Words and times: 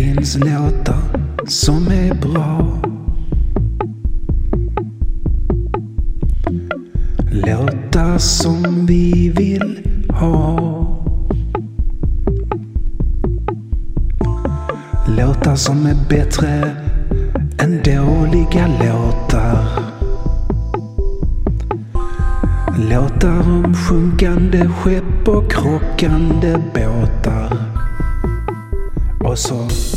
finns 0.00 0.36
låtar 0.36 1.02
som 1.46 1.88
är 1.88 2.14
bra. 2.14 2.82
Låtar 7.32 8.18
som 8.18 8.86
vi 8.86 9.32
vill 9.36 9.78
ha. 10.08 10.58
Låtar 15.08 15.56
som 15.56 15.86
är 15.86 15.96
bättre 16.08 16.76
än 17.58 17.82
dåliga 17.84 18.66
låtar. 18.66 19.58
Låtar 22.90 23.40
om 23.40 23.74
sjunkande 23.74 24.68
skepp 24.68 25.28
och 25.28 25.52
krockande 25.52 26.56
båtar. 26.74 27.70
Och 29.24 29.38
så 29.38 29.89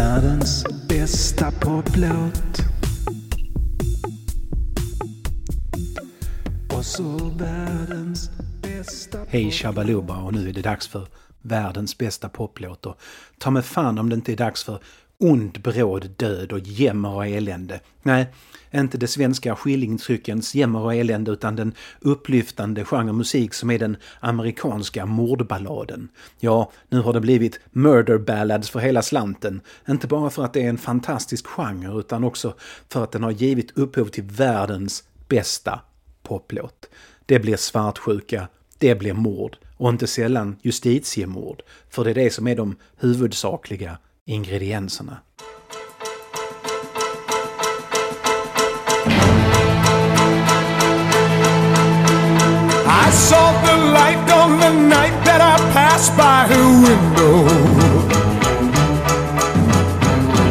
världens 0.00 0.64
bästa 0.88 1.50
poplåt. 1.50 2.58
Och 6.72 6.84
så 6.84 7.30
världens 7.38 8.30
bästa 8.62 9.18
Hej 9.28 9.50
Shabaluba 9.50 10.16
och 10.16 10.32
nu 10.32 10.48
är 10.48 10.52
det 10.52 10.62
dags 10.62 10.88
för 10.88 11.08
världens 11.42 11.98
bästa 11.98 12.28
poplåt. 12.28 12.86
Och 12.86 13.00
ta 13.38 13.50
mig 13.50 13.62
fan 13.62 13.98
om 13.98 14.08
det 14.08 14.14
inte 14.14 14.32
är 14.32 14.36
dags 14.36 14.64
för 14.64 14.78
ond, 15.20 15.62
bråd 15.62 16.10
död 16.16 16.52
och 16.52 16.58
jämmer 16.58 17.14
och 17.14 17.26
elände. 17.26 17.80
Nej, 18.02 18.26
inte 18.70 18.98
det 18.98 19.06
svenska 19.06 19.56
skillingtryckens 19.56 20.54
jämmer 20.54 20.80
och 20.80 20.94
elände 20.94 21.30
utan 21.30 21.56
den 21.56 21.74
upplyftande 22.00 22.84
genre 22.84 23.12
musik 23.12 23.54
som 23.54 23.70
är 23.70 23.78
den 23.78 23.96
amerikanska 24.20 25.06
mordballaden. 25.06 26.08
Ja, 26.38 26.72
nu 26.88 27.00
har 27.00 27.12
det 27.12 27.20
blivit 27.20 27.60
murder 27.70 28.18
ballads 28.18 28.70
för 28.70 28.80
hela 28.80 29.02
slanten. 29.02 29.60
Inte 29.88 30.06
bara 30.06 30.30
för 30.30 30.44
att 30.44 30.52
det 30.52 30.62
är 30.62 30.68
en 30.68 30.78
fantastisk 30.78 31.46
genre 31.46 31.98
utan 32.00 32.24
också 32.24 32.54
för 32.88 33.04
att 33.04 33.12
den 33.12 33.22
har 33.22 33.30
givit 33.30 33.78
upphov 33.78 34.04
till 34.04 34.24
världens 34.24 35.04
bästa 35.28 35.80
poplåt. 36.22 36.88
Det 37.26 37.38
blir 37.38 37.56
svartsjuka, 37.56 38.48
det 38.78 38.94
blir 38.94 39.12
mord 39.12 39.56
och 39.76 39.88
inte 39.88 40.06
sällan 40.06 40.56
justitiemord. 40.62 41.62
För 41.90 42.04
det 42.04 42.10
är 42.10 42.14
det 42.14 42.30
som 42.30 42.46
är 42.46 42.56
de 42.56 42.76
huvudsakliga 42.96 43.98
ingredienserna. 44.30 45.22
I 52.86 53.10
saw 53.10 53.46
the 53.66 53.76
light 53.96 54.30
on 54.30 54.50
the 54.60 54.72
night 54.88 55.16
that 55.24 55.40
I 55.40 55.56
passed 55.72 56.16
by 56.16 56.46
her 56.52 56.66
window. 56.86 57.34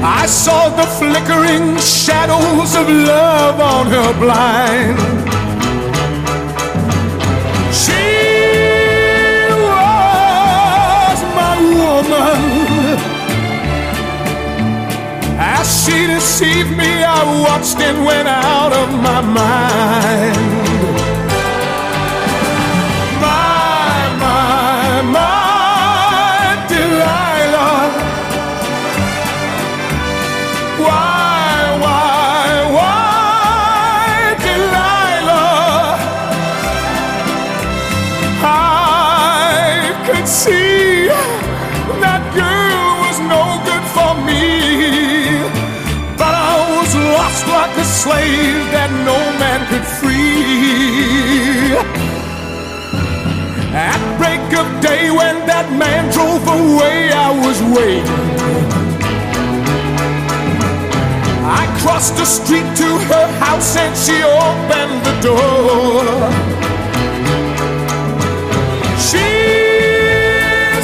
I 0.03 0.25
saw 0.25 0.69
the 0.69 0.87
flickering 0.99 1.77
shadows 1.77 2.75
of 2.75 2.89
love 2.89 3.59
on 3.59 3.87
her 3.87 4.13
blind. 4.19 5.28
Deceived 16.39 16.71
me, 16.77 17.03
I 17.03 17.41
watched 17.41 17.79
and 17.79 18.05
went 18.05 18.29
out 18.29 18.71
of 18.71 18.89
my 19.01 19.19
mind. 19.19 20.48
Day 54.81 55.11
when 55.11 55.45
that 55.45 55.71
man 55.71 56.11
drove 56.11 56.45
away, 56.47 57.11
I 57.11 57.29
was 57.45 57.61
waiting. 57.75 58.05
I 61.61 61.63
crossed 61.81 62.15
the 62.15 62.25
street 62.25 62.67
to 62.81 62.89
her 63.11 63.27
house 63.43 63.75
and 63.75 63.95
she 63.97 64.17
opened 64.23 64.99
the 65.07 65.15
door. 65.29 66.05
She 69.07 69.29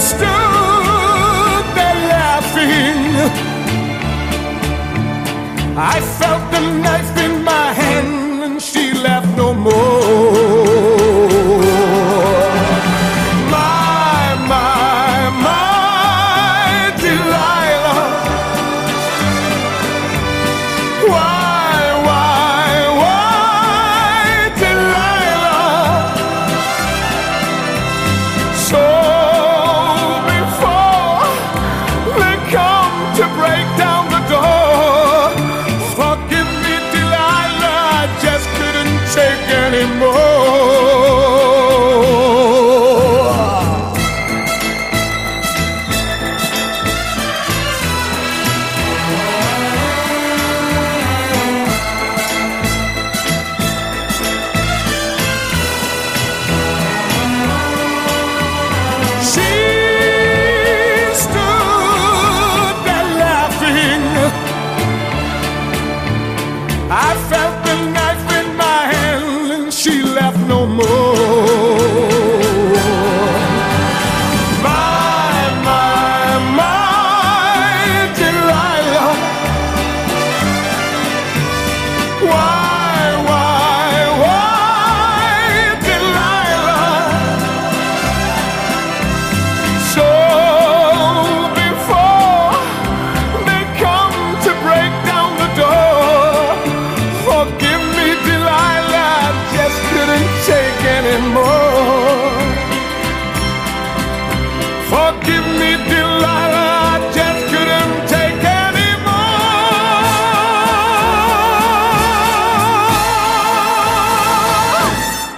stood 0.10 1.66
there 1.78 2.00
laughing. 2.16 3.02
I 5.78 6.00
felt 6.20 6.44
the 6.52 6.75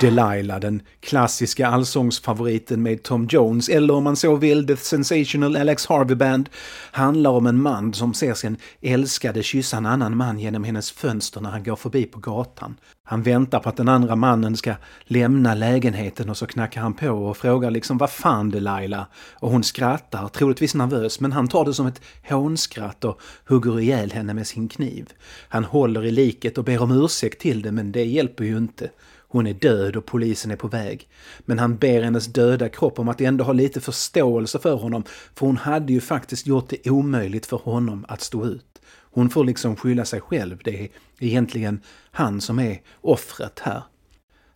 Delilah, 0.08 0.60
den 0.60 0.82
klassiska 1.00 1.68
allsångsfavoriten 1.68 2.84
med 2.84 3.04
Tom 3.04 3.28
Jones, 3.32 3.70
eller 3.70 3.94
om 3.94 4.04
man 4.04 4.16
så 4.16 4.36
vill 4.36 4.68
The 4.68 4.78
Sensational 4.78 5.56
Alex 5.56 5.86
Harvey 5.86 6.16
Band, 6.16 6.50
handlar 6.92 7.32
om 7.32 7.48
en 7.48 7.62
man 7.62 7.94
som 7.94 8.14
ser 8.14 8.34
sin 8.34 8.58
älskade 8.82 9.44
kyssa 9.44 9.78
en 9.78 9.86
annan 9.86 10.18
man 10.18 10.40
genom 10.40 10.64
hennes 10.64 10.92
fönster 10.92 11.42
när 11.42 11.50
han 11.50 11.64
går 11.64 11.76
förbi 11.76 12.06
på 12.06 12.20
gatan. 12.20 12.76
Han 13.04 13.24
väntar 13.24 13.60
på 13.60 13.70
att 13.70 13.78
den 13.78 13.90
andra 13.90 14.16
mannen 14.16 14.58
ska 14.58 14.74
lämna 15.04 15.54
lägenheten 15.54 16.30
och 16.30 16.38
så 16.38 16.48
knackar 16.48 16.82
han 16.82 16.94
på 16.94 17.10
och 17.10 17.38
frågar 17.38 17.72
liksom 17.72 17.98
vad 17.98 18.10
fan 18.10 18.50
Delilah? 18.50 19.06
Och 19.34 19.52
hon 19.52 19.64
skrattar, 19.64 20.28
troligtvis 20.28 20.76
nervös, 20.76 21.20
men 21.20 21.32
han 21.32 21.48
tar 21.48 21.66
det 21.66 21.74
som 21.74 21.88
ett 21.88 22.02
hånskratt 22.30 23.04
och 23.04 23.22
hugger 23.48 23.80
ihjäl 23.80 24.12
henne 24.12 24.34
med 24.34 24.48
sin 24.48 24.70
kniv. 24.70 25.10
Han 25.50 25.64
håller 25.64 26.06
i 26.06 26.12
liket 26.12 26.58
och 26.58 26.64
ber 26.64 26.82
om 26.82 26.92
ursäkt 26.92 27.42
till 27.42 27.62
det, 27.62 27.72
men 27.72 27.92
det 27.92 28.04
hjälper 28.04 28.44
ju 28.44 28.58
inte. 28.58 28.90
Hon 29.30 29.48
är 29.48 29.54
död 29.54 29.96
och 29.96 30.06
polisen 30.06 30.52
är 30.52 30.56
på 30.56 30.68
väg. 30.68 31.08
Men 31.40 31.60
han 31.60 31.78
ber 31.78 32.02
hennes 32.02 32.28
döda 32.28 32.70
kropp 32.70 33.00
om 33.00 33.10
att 33.10 33.22
ändå 33.22 33.44
ha 33.44 33.54
lite 33.54 33.82
förståelse 33.82 34.60
för 34.60 34.76
honom, 34.76 35.04
för 35.36 35.46
hon 35.46 35.58
hade 35.58 35.94
ju 35.94 36.02
faktiskt 36.02 36.48
gjort 36.48 36.70
det 36.70 36.90
omöjligt 36.90 37.46
för 37.46 37.58
honom 37.58 38.06
att 38.08 38.22
stå 38.22 38.46
ut. 38.46 38.82
Hon 39.12 39.30
får 39.30 39.46
liksom 39.46 39.76
skylla 39.76 40.06
sig 40.06 40.22
själv. 40.22 40.62
Det 40.64 40.84
är 40.84 40.90
egentligen 41.20 41.82
han 42.12 42.42
som 42.42 42.60
är 42.60 42.82
offret 43.02 43.60
här. 43.60 43.84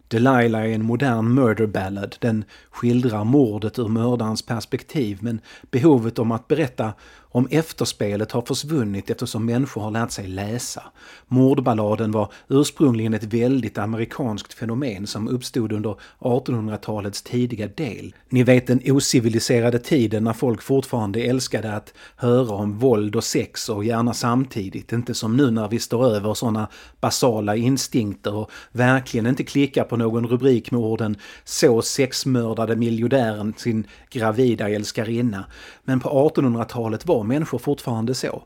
Delilah 0.07 0.62
är 0.62 0.68
en 0.68 0.85
modern 0.85 1.33
murder 1.33 1.68
ballad. 1.68 2.15
Den 2.19 2.44
skildrar 2.71 3.23
mordet 3.23 3.79
ur 3.79 3.88
mördarens 3.88 4.41
perspektiv 4.41 5.18
men 5.21 5.41
behovet 5.71 6.19
om 6.19 6.31
att 6.31 6.47
berätta 6.47 6.94
om 7.31 7.48
efterspelet 7.51 8.31
har 8.31 8.42
försvunnit 8.42 9.10
eftersom 9.10 9.45
människor 9.45 9.81
har 9.81 9.92
lärt 9.92 10.12
sig 10.12 10.28
läsa. 10.28 10.83
Mordballaden 11.28 12.12
var 12.12 12.33
ursprungligen 12.48 13.13
ett 13.13 13.24
väldigt 13.24 13.78
amerikanskt 13.78 14.54
fenomen 14.54 15.07
som 15.07 15.28
uppstod 15.28 15.72
under 15.72 15.95
1800-talets 16.19 17.22
tidiga 17.22 17.68
del. 17.68 18.16
Ni 18.30 18.44
vet 18.44 18.68
den 18.68 18.81
ociviliserade 18.86 19.80
tiden 19.80 20.24
när 20.24 20.33
folk 20.33 20.62
fortfarande 20.62 21.22
älskade 21.22 21.74
att 21.74 21.94
höra 22.16 22.56
om 22.56 22.80
våld 22.80 23.16
och 23.16 23.24
sex 23.24 23.69
och 23.69 23.86
gärna 23.86 24.13
samtidigt. 24.13 24.92
Inte 24.92 25.13
som 25.13 25.38
nu 25.38 25.51
när 25.51 25.68
vi 25.68 25.80
står 25.80 26.06
över 26.06 26.33
sådana 26.33 26.68
basala 27.01 27.56
instinkter 27.56 28.36
och 28.36 28.51
verkligen 28.72 29.28
inte 29.28 29.44
klickar 29.44 29.83
på 29.83 29.98
någon 29.98 30.28
rubrik 30.28 30.72
med 30.72 30.81
orden 30.81 31.16
“Så 31.44 31.81
sexmördade 31.81 32.75
miljardären 32.75 33.54
sin 33.57 33.88
gravida 34.10 34.69
älskarinna”. 34.69 35.45
Men 35.83 36.00
på 36.00 36.10
1800-talet 36.10 37.06
var 37.06 37.20
människor 37.23 37.57
fortfarande 37.57 38.13
så. 38.13 38.44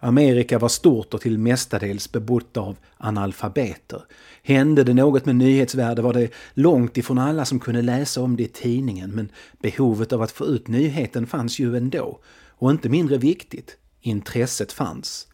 Amerika 0.00 0.58
var 0.58 0.68
stort 0.68 1.14
och 1.14 1.20
till 1.20 1.38
mestadels 1.38 2.12
bebott 2.12 2.56
av 2.56 2.76
analfabeter. 2.96 4.02
Hände 4.42 4.84
det 4.84 4.94
något 4.94 5.26
med 5.26 5.36
nyhetsvärde 5.36 6.02
var 6.02 6.12
det 6.12 6.30
långt 6.54 6.96
ifrån 6.96 7.18
alla 7.18 7.44
som 7.44 7.60
kunde 7.60 7.82
läsa 7.82 8.22
om 8.22 8.36
det 8.36 8.42
i 8.42 8.48
tidningen 8.48 9.10
men 9.10 9.28
behovet 9.62 10.12
av 10.12 10.22
att 10.22 10.30
få 10.30 10.46
ut 10.46 10.68
nyheten 10.68 11.26
fanns 11.26 11.58
ju 11.58 11.76
ändå. 11.76 12.18
Och 12.48 12.70
inte 12.70 12.88
mindre 12.88 13.18
viktigt, 13.18 13.76
intresset 14.00 14.72
fanns. 14.72 15.26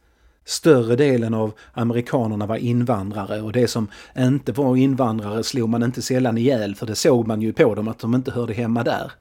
Större 0.45 0.97
delen 0.97 1.35
av 1.35 1.53
amerikanerna 1.73 2.47
var 2.47 2.57
invandrare 2.57 3.43
och 3.43 3.53
det 3.53 3.69
som 3.69 3.89
inte 4.19 4.53
var 4.53 4.77
invandrare 4.77 5.45
slog 5.45 5.69
man 5.69 5.83
inte 5.83 6.03
sällan 6.03 6.39
ihjäl 6.39 6.75
för 6.75 6.87
det 6.87 6.95
såg 6.95 7.27
man 7.27 7.43
ju 7.43 7.53
på 7.53 7.75
dem 7.75 7.89
att 7.89 7.99
de 7.99 8.15
inte 8.15 8.31
hörde 8.31 8.53
hemma 8.53 8.85
där. 8.85 9.13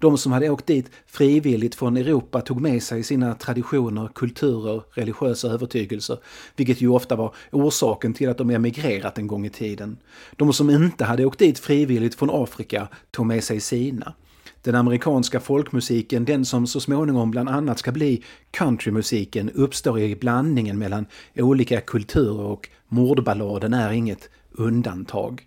De 0.00 0.18
som 0.18 0.32
hade 0.32 0.50
åkt 0.50 0.66
dit 0.66 0.90
frivilligt 1.06 1.74
från 1.74 1.96
Europa 1.96 2.40
tog 2.40 2.60
med 2.60 2.82
sig 2.82 3.02
sina 3.02 3.34
traditioner, 3.34 4.08
kulturer, 4.14 4.82
religiösa 4.90 5.48
övertygelser, 5.48 6.18
vilket 6.56 6.80
ju 6.80 6.88
ofta 6.88 7.16
var 7.16 7.34
orsaken 7.52 8.14
till 8.14 8.28
att 8.28 8.38
de 8.38 8.50
emigrerat 8.50 9.18
en 9.18 9.26
gång 9.26 9.46
i 9.46 9.50
tiden. 9.50 9.96
De 10.36 10.52
som 10.52 10.70
inte 10.70 11.04
hade 11.04 11.24
åkt 11.24 11.38
dit 11.38 11.58
frivilligt 11.58 12.14
från 12.14 12.30
Afrika 12.32 12.88
tog 13.10 13.26
med 13.26 13.44
sig 13.44 13.60
sina. 13.60 14.14
Den 14.62 14.74
amerikanska 14.74 15.40
folkmusiken, 15.40 16.24
den 16.24 16.44
som 16.44 16.66
så 16.66 16.80
småningom 16.80 17.30
bland 17.30 17.48
annat 17.48 17.78
ska 17.78 17.92
bli 17.92 18.24
countrymusiken, 18.50 19.50
uppstår 19.50 19.98
i 19.98 20.16
blandningen 20.16 20.78
mellan 20.78 21.06
olika 21.36 21.80
kulturer 21.80 22.44
och 22.44 22.68
mordballaden 22.88 23.74
är 23.74 23.92
inget 23.92 24.28
undantag. 24.50 25.46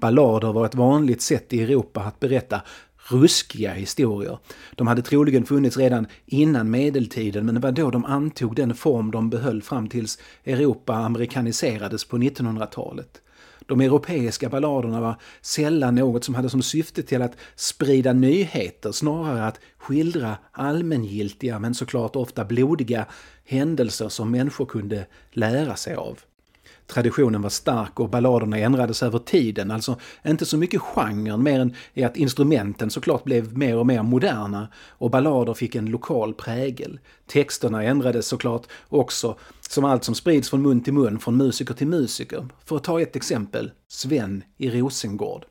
Ballader 0.00 0.52
var 0.52 0.66
ett 0.66 0.74
vanligt 0.74 1.22
sätt 1.22 1.52
i 1.52 1.62
Europa 1.62 2.00
att 2.00 2.20
berätta 2.20 2.60
ruskiga 3.10 3.72
historier. 3.72 4.38
De 4.76 4.86
hade 4.86 5.02
troligen 5.02 5.44
funnits 5.44 5.76
redan 5.76 6.06
innan 6.26 6.70
medeltiden 6.70 7.46
men 7.46 7.54
det 7.54 7.60
var 7.60 7.72
då 7.72 7.90
de 7.90 8.04
antog 8.04 8.56
den 8.56 8.74
form 8.74 9.10
de 9.10 9.30
behöll 9.30 9.62
fram 9.62 9.88
tills 9.88 10.18
Europa 10.44 10.94
amerikaniserades 10.94 12.04
på 12.04 12.18
1900-talet. 12.18 13.20
De 13.66 13.80
europeiska 13.80 14.48
balladerna 14.48 15.00
var 15.00 15.14
sällan 15.40 15.94
något 15.94 16.24
som 16.24 16.34
hade 16.34 16.50
som 16.50 16.62
syfte 16.62 17.02
till 17.02 17.22
att 17.22 17.36
sprida 17.56 18.12
nyheter, 18.12 18.92
snarare 18.92 19.46
att 19.46 19.60
skildra 19.78 20.36
allmängiltiga 20.52 21.58
men 21.58 21.74
såklart 21.74 22.16
ofta 22.16 22.44
blodiga 22.44 23.06
händelser 23.44 24.08
som 24.08 24.30
människor 24.30 24.66
kunde 24.66 25.06
lära 25.32 25.76
sig 25.76 25.94
av 25.94 26.18
traditionen 26.90 27.42
var 27.42 27.50
stark 27.50 28.00
och 28.00 28.08
balladerna 28.08 28.58
ändrades 28.58 29.02
över 29.02 29.18
tiden. 29.18 29.70
Alltså 29.70 29.96
inte 30.26 30.46
så 30.46 30.56
mycket 30.56 30.80
genren 30.80 31.42
mer 31.42 31.60
än 31.60 31.74
i 31.94 32.04
att 32.04 32.16
instrumenten 32.16 32.90
såklart 32.90 33.24
blev 33.24 33.58
mer 33.58 33.76
och 33.76 33.86
mer 33.86 34.02
moderna 34.02 34.68
och 34.88 35.10
ballader 35.10 35.54
fick 35.54 35.74
en 35.74 35.86
lokal 35.86 36.34
prägel. 36.34 36.98
Texterna 37.26 37.84
ändrades 37.84 38.26
såklart 38.26 38.66
också, 38.88 39.36
som 39.60 39.84
allt 39.84 40.04
som 40.04 40.14
sprids 40.14 40.50
från 40.50 40.62
mun 40.62 40.80
till 40.80 40.92
mun, 40.92 41.18
från 41.18 41.36
musiker 41.36 41.74
till 41.74 41.86
musiker. 41.86 42.46
För 42.64 42.76
att 42.76 42.84
ta 42.84 43.00
ett 43.00 43.16
exempel, 43.16 43.70
Sven 43.88 44.44
i 44.56 44.70
Rosengård. 44.70 45.44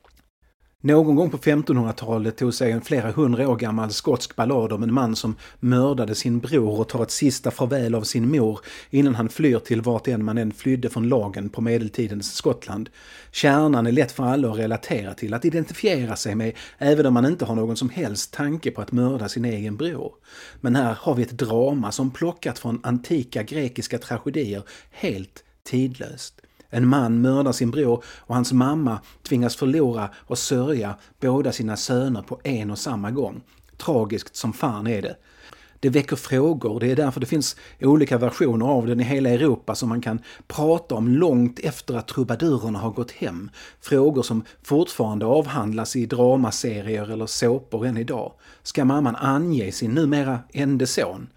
Någon 0.82 1.16
gång 1.16 1.30
på 1.30 1.38
1500-talet 1.38 2.38
tog 2.38 2.54
sig 2.54 2.72
en 2.72 2.82
flera 2.82 3.12
hundra 3.12 3.50
år 3.50 3.56
gammal 3.56 3.92
skotsk 3.92 4.36
ballad 4.36 4.74
om 4.74 4.84
en 4.84 4.94
man 4.94 5.16
som 5.16 5.36
mördade 5.60 6.16
sin 6.16 6.40
bror 6.40 6.80
och 6.80 6.90
tar 6.90 7.04
ett 7.04 7.12
sista 7.12 7.52
farväl 7.52 7.96
av 7.96 8.02
sin 8.02 8.32
mor 8.32 8.60
innan 8.90 9.16
han 9.16 9.30
flyr 9.30 9.60
till 9.60 9.82
vart 9.82 10.08
än 10.08 10.26
man 10.26 10.38
än 10.38 10.52
flydde 10.52 10.90
från 10.90 11.10
lagen 11.10 11.50
på 11.50 11.62
medeltidens 11.62 12.34
Skottland. 12.36 12.90
Kärnan 13.32 13.88
är 13.88 13.92
lätt 13.92 14.12
för 14.12 14.24
alla 14.24 14.52
att 14.52 14.58
relatera 14.58 15.14
till, 15.14 15.34
att 15.34 15.46
identifiera 15.46 16.16
sig 16.16 16.36
med, 16.36 16.54
även 16.78 17.06
om 17.06 17.14
man 17.14 17.26
inte 17.26 17.46
har 17.46 17.56
någon 17.56 17.78
som 17.78 17.90
helst 17.90 18.34
tanke 18.34 18.72
på 18.72 18.82
att 18.82 18.92
mörda 18.92 19.30
sin 19.30 19.46
egen 19.46 19.78
bror. 19.78 20.14
Men 20.62 20.76
här 20.76 20.98
har 21.00 21.16
vi 21.16 21.24
ett 21.24 21.38
drama 21.38 21.92
som 21.92 22.12
plockat 22.12 22.60
från 22.60 22.80
antika 22.84 23.44
grekiska 23.44 23.98
tragedier 23.98 24.64
helt 24.92 25.44
tidlöst. 25.64 26.42
En 26.70 26.88
man 26.88 27.22
mördar 27.22 27.52
sin 27.52 27.72
bror 27.72 28.04
och 28.06 28.36
hans 28.36 28.54
mamma 28.54 29.00
tvingas 29.24 29.56
förlora 29.56 30.10
och 30.16 30.38
sörja 30.38 30.96
båda 31.20 31.52
sina 31.52 31.78
söner 31.78 32.22
på 32.22 32.40
en 32.44 32.72
och 32.72 32.80
samma 32.80 33.12
gång. 33.12 33.42
Tragiskt 33.78 34.36
som 34.36 34.54
fan 34.54 34.88
är 34.88 35.02
det. 35.02 35.16
Det 35.82 35.90
väcker 35.90 36.16
frågor, 36.16 36.80
det 36.80 36.92
är 36.92 36.96
därför 36.96 37.20
det 37.20 37.26
finns 37.26 37.56
olika 37.82 38.18
versioner 38.18 38.66
av 38.66 38.88
den 38.88 39.00
i 39.00 39.04
hela 39.04 39.30
Europa 39.30 39.76
som 39.76 39.90
man 39.90 40.02
kan 40.02 40.20
prata 40.48 40.96
om 40.96 41.08
långt 41.08 41.60
efter 41.60 41.96
att 41.96 42.08
trubadurerna 42.08 42.80
har 42.80 42.92
gått 42.92 43.12
hem. 43.12 43.50
Frågor 43.82 44.24
som 44.24 44.44
fortfarande 44.64 45.26
avhandlas 45.26 45.96
i 45.96 46.06
dramaserier 46.06 47.12
eller 47.12 47.26
såpor 47.26 47.86
än 47.86 47.98
idag. 47.98 48.34
Ska 48.64 48.86
mamman 48.86 49.16
ange 49.16 49.72
sin 49.72 49.92
numera 49.92 50.40
ende 50.54 50.88
son? 50.88 51.28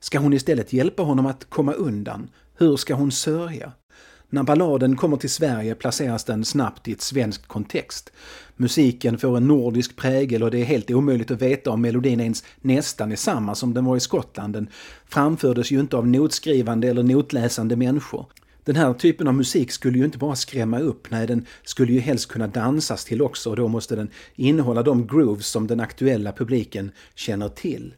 Ska 0.00 0.18
hon 0.18 0.32
istället 0.32 0.72
hjälpa 0.72 1.02
honom 1.02 1.26
att 1.26 1.50
komma 1.50 1.72
undan? 1.72 2.30
Hur 2.58 2.76
ska 2.76 2.94
hon 2.94 3.12
sörja? 3.12 3.72
När 4.30 4.42
balladen 4.42 4.96
kommer 4.96 5.16
till 5.16 5.30
Sverige 5.30 5.74
placeras 5.74 6.24
den 6.24 6.44
snabbt 6.44 6.88
i 6.88 6.92
ett 6.92 7.00
svenskt 7.00 7.46
kontext. 7.46 8.12
Musiken 8.56 9.18
får 9.18 9.36
en 9.36 9.48
nordisk 9.48 9.96
prägel 9.96 10.42
och 10.42 10.50
det 10.50 10.58
är 10.58 10.64
helt 10.64 10.90
omöjligt 10.90 11.30
att 11.30 11.42
veta 11.42 11.70
om 11.70 11.80
melodin 11.80 12.20
ens 12.20 12.44
nästan 12.60 13.12
är 13.12 13.16
samma 13.16 13.54
som 13.54 13.74
den 13.74 13.84
var 13.84 13.96
i 13.96 14.00
Skottland. 14.00 14.52
Den 14.52 14.68
framfördes 15.08 15.70
ju 15.70 15.80
inte 15.80 15.96
av 15.96 16.06
notskrivande 16.08 16.88
eller 16.88 17.02
notläsande 17.02 17.76
människor. 17.76 18.26
Den 18.64 18.76
här 18.76 18.94
typen 18.94 19.28
av 19.28 19.34
musik 19.34 19.72
skulle 19.72 19.98
ju 19.98 20.04
inte 20.04 20.18
bara 20.18 20.36
skrämma 20.36 20.78
upp, 20.78 21.10
nej 21.10 21.26
den 21.26 21.46
skulle 21.64 21.92
ju 21.92 22.00
helst 22.00 22.28
kunna 22.28 22.46
dansas 22.46 23.04
till 23.04 23.22
också 23.22 23.50
och 23.50 23.56
då 23.56 23.68
måste 23.68 23.96
den 23.96 24.10
innehålla 24.34 24.82
de 24.82 25.06
grooves 25.06 25.46
som 25.46 25.66
den 25.66 25.80
aktuella 25.80 26.32
publiken 26.32 26.90
känner 27.14 27.48
till. 27.48 27.94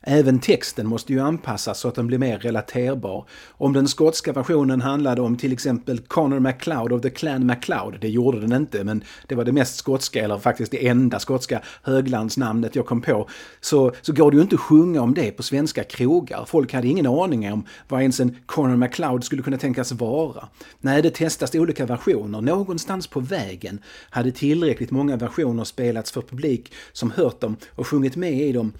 Även 0.00 0.38
texten 0.38 0.86
måste 0.86 1.12
ju 1.12 1.20
anpassas 1.20 1.80
så 1.80 1.88
att 1.88 1.94
den 1.94 2.06
blir 2.06 2.18
mer 2.18 2.38
relaterbar. 2.38 3.28
Om 3.48 3.72
den 3.72 3.88
skotska 3.88 4.32
versionen 4.32 4.80
handlade 4.80 5.20
om 5.20 5.36
till 5.36 5.52
exempel 5.52 5.98
Connor 5.98 6.38
MacLeod 6.38 6.92
of 6.92 7.02
the 7.02 7.10
Clan 7.10 7.46
MacLeod, 7.46 8.00
det 8.00 8.08
gjorde 8.08 8.40
den 8.40 8.52
inte, 8.52 8.84
men 8.84 9.04
det 9.26 9.34
var 9.34 9.44
det 9.44 9.52
mest 9.52 9.76
skotska, 9.76 10.24
eller 10.24 10.38
faktiskt 10.38 10.70
det 10.72 10.88
enda 10.88 11.18
skotska 11.18 11.62
höglandsnamnet 11.82 12.76
jag 12.76 12.86
kom 12.86 13.00
på, 13.00 13.28
så, 13.60 13.92
så 14.02 14.12
går 14.12 14.30
det 14.30 14.36
ju 14.36 14.42
inte 14.42 14.54
att 14.54 14.60
sjunga 14.60 15.02
om 15.02 15.14
det 15.14 15.30
på 15.30 15.42
svenska 15.42 15.84
krogar. 15.84 16.44
Folk 16.44 16.72
hade 16.72 16.88
ingen 16.88 17.06
aning 17.06 17.52
om 17.52 17.64
vad 17.88 18.00
ens 18.00 18.20
en 18.20 18.36
Connor 18.46 18.76
MacLeod 18.76 19.24
skulle 19.24 19.42
kunna 19.42 19.58
tänkas 19.58 19.92
vara. 19.92 20.48
Nej, 20.80 21.02
det 21.02 21.10
testas 21.10 21.54
olika 21.54 21.86
versioner. 21.86 22.40
Någonstans 22.40 23.06
på 23.06 23.20
vägen 23.20 23.80
hade 24.10 24.32
tillräckligt 24.32 24.90
många 24.90 25.16
versioner 25.16 25.64
spelats 25.64 26.12
för 26.12 26.22
publik 26.22 26.72
som 26.92 27.10
hört 27.10 27.40
dem 27.40 27.56
och 27.74 27.86
sjungit 27.86 28.16
med 28.16 28.32
i 28.32 28.52
dem 28.52 28.72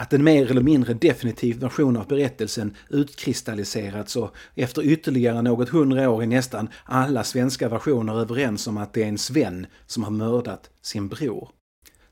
att 0.00 0.12
en 0.12 0.24
mer 0.24 0.50
eller 0.50 0.62
mindre 0.62 0.94
definitiv 0.94 1.60
version 1.60 1.96
av 1.96 2.06
berättelsen 2.06 2.76
utkristalliserats 2.88 4.16
och 4.16 4.34
efter 4.54 4.82
ytterligare 4.82 5.42
något 5.42 5.68
hundra 5.68 6.10
år 6.10 6.22
är 6.22 6.26
nästan 6.26 6.68
alla 6.84 7.24
svenska 7.24 7.68
versioner 7.68 8.20
överens 8.20 8.66
om 8.66 8.78
att 8.78 8.92
det 8.92 9.02
är 9.02 9.08
en 9.08 9.18
Sven 9.18 9.66
som 9.86 10.04
har 10.04 10.10
mördat 10.10 10.70
sin 10.82 11.08
bror. 11.08 11.48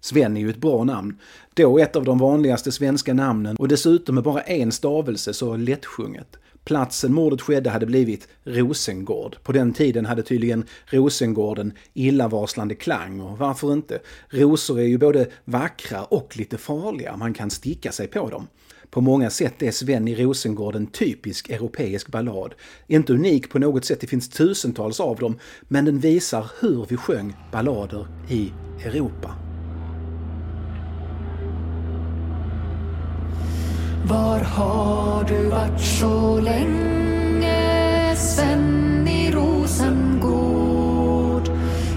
Sven 0.01 0.37
är 0.37 0.41
ju 0.41 0.51
ett 0.51 0.57
bra 0.57 0.85
namn. 0.85 1.19
Då 1.55 1.79
ett 1.79 1.97
av 1.97 2.05
de 2.05 2.19
vanligaste 2.19 2.73
svenska 2.73 3.15
namnen 3.15 3.57
och 3.57 3.69
dessutom 3.69 4.15
med 4.15 4.25
bara 4.25 4.41
en 4.41 4.73
stavelse 4.73 5.35
så 5.35 5.57
lättsjunget. 5.57 6.37
Platsen 6.69 7.15
mordet 7.15 7.41
skedde 7.41 7.71
hade 7.71 7.87
blivit 7.87 8.29
Rosengård. 8.45 9.37
På 9.43 9.53
den 9.53 9.73
tiden 9.73 10.07
hade 10.07 10.23
tydligen 10.23 10.65
Rosengård 10.87 11.59
en 11.59 11.73
illavarslande 11.95 12.75
klang 12.75 13.21
och 13.21 13.39
varför 13.39 13.73
inte? 13.73 13.99
Rosor 14.29 14.81
är 14.81 14.85
ju 14.85 14.99
både 14.99 15.27
vackra 15.45 16.05
och 16.05 16.37
lite 16.37 16.59
farliga, 16.59 17.17
man 17.17 17.35
kan 17.35 17.51
sticka 17.51 17.93
sig 17.93 18.07
på 18.07 18.31
dem. 18.31 18.47
På 18.91 19.01
många 19.01 19.31
sätt 19.31 19.63
är 19.63 19.71
Sven 19.71 20.09
i 20.09 20.15
Rosengård 20.15 20.75
en 20.75 20.87
typisk 20.87 21.51
europeisk 21.51 22.09
ballad. 22.09 22.55
Inte 22.87 23.13
unik 23.13 23.51
på 23.51 23.59
något 23.59 23.85
sätt, 23.85 24.01
det 24.01 24.07
finns 24.07 24.29
tusentals 24.29 25.01
av 25.01 25.17
dem, 25.17 25.39
men 25.69 25.85
den 25.85 25.99
visar 25.99 26.51
hur 26.61 26.87
vi 26.89 26.97
sjöng 26.97 27.37
ballader 27.53 28.07
i 28.29 28.53
Europa. 28.85 29.48
Var 34.05 34.41
har 34.41 35.25
du 35.25 35.49
varit 35.49 35.81
så 35.81 36.41
länge, 36.41 38.17
Sven 38.17 39.09
i 39.09 39.31
Rosengård? 39.31 40.69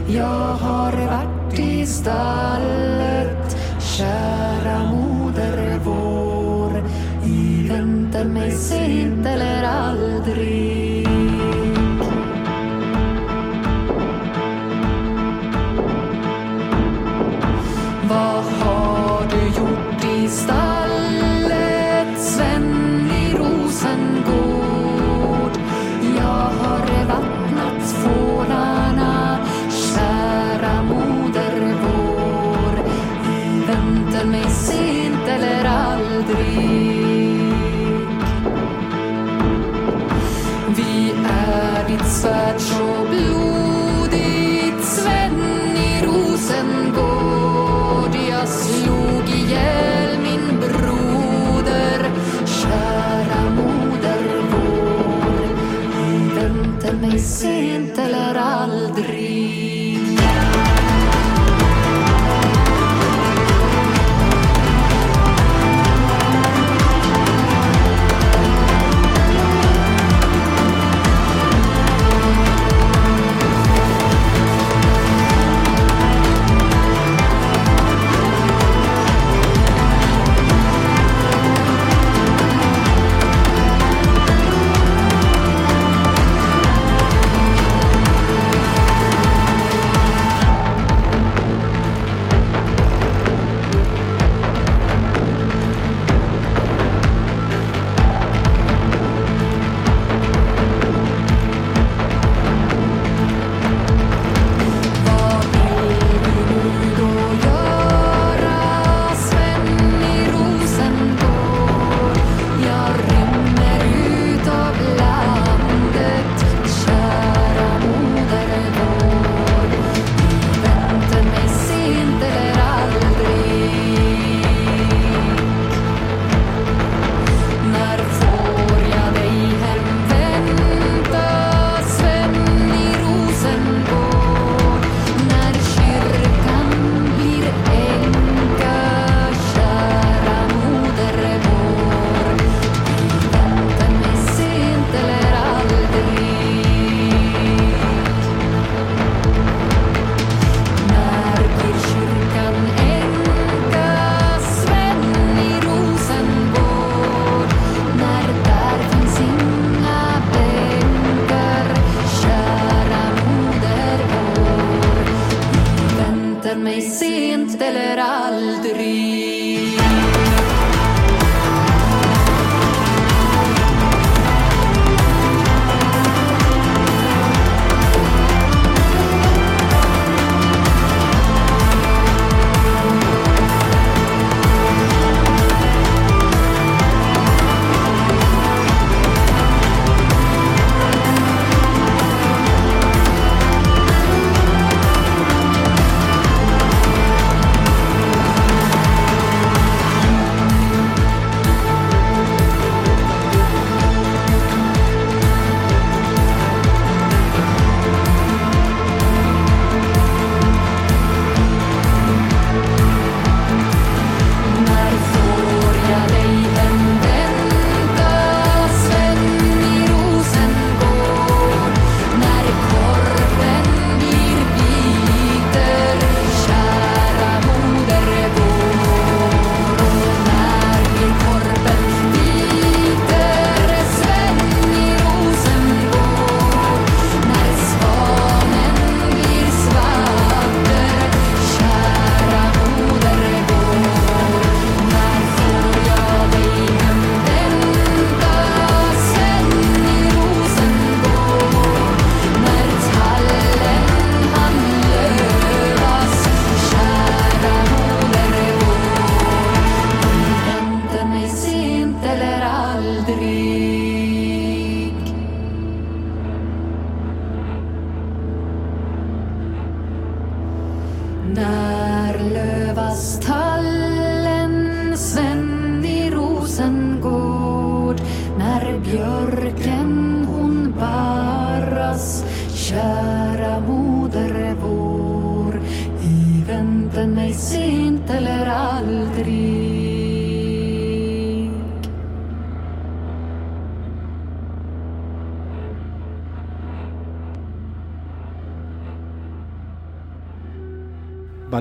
Jag 0.08 0.54
har 0.54 0.92
varit 0.92 1.60
i 1.60 1.86
stallet, 1.86 3.58
kära 3.80 4.92
moder 4.92 5.80
vår. 5.86 6.84
I 7.26 7.68
väntar 7.70 8.26
mig 8.26 8.52
sent 8.52 9.26
eller 9.26 9.64
aldrig. 9.64 10.71
Aldrig. 36.34 37.11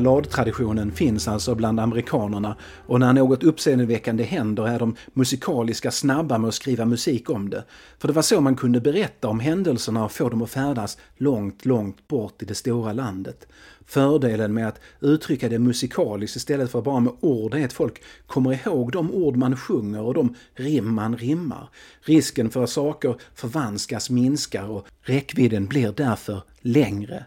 Balladtraditionen 0.00 0.92
finns 0.92 1.28
alltså 1.28 1.54
bland 1.54 1.80
amerikanerna 1.80 2.57
och 2.87 3.00
när 3.00 3.12
något 3.12 3.42
uppseendeväckande 3.42 4.25
händer 4.25 4.69
är 4.69 4.78
de 4.78 4.97
musikaliska 5.12 5.90
snabba 5.90 6.38
med 6.38 6.49
att 6.49 6.54
skriva 6.54 6.85
musik 6.85 7.30
om 7.30 7.50
det. 7.50 7.64
För 7.99 8.09
det 8.09 8.14
var 8.14 8.23
så 8.23 8.40
man 8.40 8.57
kunde 8.57 8.80
berätta 8.80 9.28
om 9.28 9.40
händelserna 9.40 10.04
och 10.04 10.12
få 10.12 10.28
dem 10.28 10.42
att 10.42 10.50
färdas 10.50 10.99
långt, 11.16 11.64
långt 11.64 12.09
bort 12.09 12.42
i 12.42 12.45
det 12.45 12.54
stora 12.54 12.92
landet. 12.92 13.47
Fördelen 13.87 14.54
med 14.54 14.69
att 14.69 14.80
uttrycka 15.00 15.49
det 15.49 15.59
musikaliskt 15.59 16.37
istället 16.37 16.71
för 16.71 16.83
bara 16.83 17.00
med 17.00 17.12
ord 17.21 17.54
är 17.54 17.64
att 17.64 17.73
folk 17.73 18.02
kommer 18.26 18.52
ihåg 18.52 18.92
de 18.92 19.11
ord 19.14 19.37
man 19.37 19.57
sjunger 19.57 20.02
och 20.02 20.14
de 20.14 20.35
rim 20.54 20.95
man 20.95 21.16
rimmar. 21.16 21.69
Risken 22.02 22.50
för 22.50 22.64
att 22.64 22.71
saker 22.71 23.16
förvanskas 23.35 24.11
minskar 24.11 24.71
och 24.71 24.87
räckvidden 25.02 25.66
blir 25.66 25.92
därför 25.97 26.42
längre. 26.61 27.25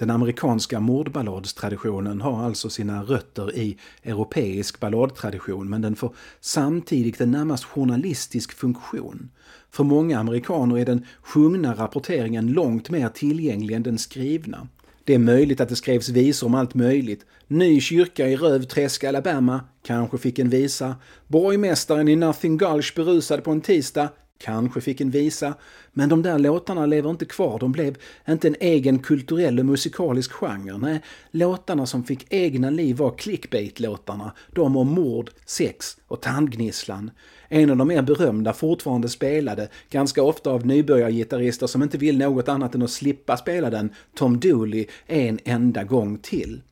Den 0.00 0.10
amerikanska 0.10 0.80
mordballadstraditionen 0.80 2.20
har 2.20 2.44
alltså 2.44 2.70
sina 2.70 3.02
rötter 3.02 3.56
i 3.56 3.76
europeisk 4.02 4.80
balladtradition 4.80 5.70
men 5.70 5.82
den 5.82 5.96
får 5.96 6.14
samtidigt 6.40 7.20
en 7.20 7.30
närmast 7.30 7.64
journalistisk 7.64 8.52
funktion. 8.52 9.30
För 9.70 9.84
många 9.84 10.18
amerikaner 10.18 10.78
är 10.78 10.84
den 10.84 11.06
sjungna 11.22 11.74
rapporteringen 11.74 12.52
långt 12.52 12.90
mer 12.90 13.08
tillgänglig 13.08 13.74
än 13.74 13.82
den 13.82 13.98
skrivna. 13.98 14.68
Det 15.04 15.14
är 15.14 15.18
möjligt 15.18 15.60
att 15.60 15.68
det 15.68 15.76
skrevs 15.76 16.08
visor 16.08 16.46
om 16.46 16.54
allt 16.54 16.74
möjligt. 16.74 17.26
Ny 17.46 17.80
kyrka 17.80 18.28
i 18.28 18.36
Rövträsk, 18.36 19.04
Alabama, 19.04 19.60
kanske 19.82 20.18
fick 20.18 20.38
en 20.38 20.50
visa. 20.50 20.96
Borgmästaren 21.26 22.08
i 22.08 22.16
Nothing 22.16 22.58
Gulch 22.58 22.94
berusad 22.96 23.44
på 23.44 23.50
en 23.50 23.60
tisdag, 23.60 24.08
kanske 24.40 24.80
fick 24.80 25.00
en 25.00 25.10
visa. 25.10 25.54
Men 25.92 26.08
de 26.08 26.22
där 26.22 26.38
låtarna 26.38 26.86
lever 26.86 27.10
inte 27.10 27.24
kvar. 27.24 27.58
De 27.58 27.72
blev 27.72 27.96
inte 28.28 28.48
en 28.48 28.56
egen 28.60 28.98
kulturell 28.98 29.58
och 29.58 29.66
musikalisk 29.66 30.32
genre. 30.32 30.78
Nej, 30.78 31.00
låtarna 31.30 31.86
som 31.86 32.04
fick 32.04 32.26
egna 32.32 32.70
liv 32.70 32.96
var 32.96 33.10
clickbait-låtarna. 33.10 34.32
De 34.54 34.76
om 34.76 34.88
mord, 34.88 35.30
sex 35.46 35.96
och 36.08 36.20
tandgnisslan. 36.20 37.10
En 37.48 37.70
av 37.70 37.76
de 37.76 37.88
mer 37.88 38.02
berömda 38.02 38.52
fortfarande 38.52 39.08
spelade, 39.08 39.68
ganska 39.90 40.22
ofta 40.22 40.50
av 40.50 40.66
nybörjargitarrister 40.66 41.66
som 41.66 41.82
inte 41.82 41.98
vill 41.98 42.18
något 42.18 42.48
annat 42.48 42.74
än 42.74 42.82
att 42.82 42.90
slippa 42.90 43.36
spela 43.36 43.70
den, 43.70 43.94
Tom 44.14 44.40
Dooley, 44.40 44.86
en 45.06 45.38
enda 45.44 45.84
gång 45.84 46.18
till. 46.18 46.62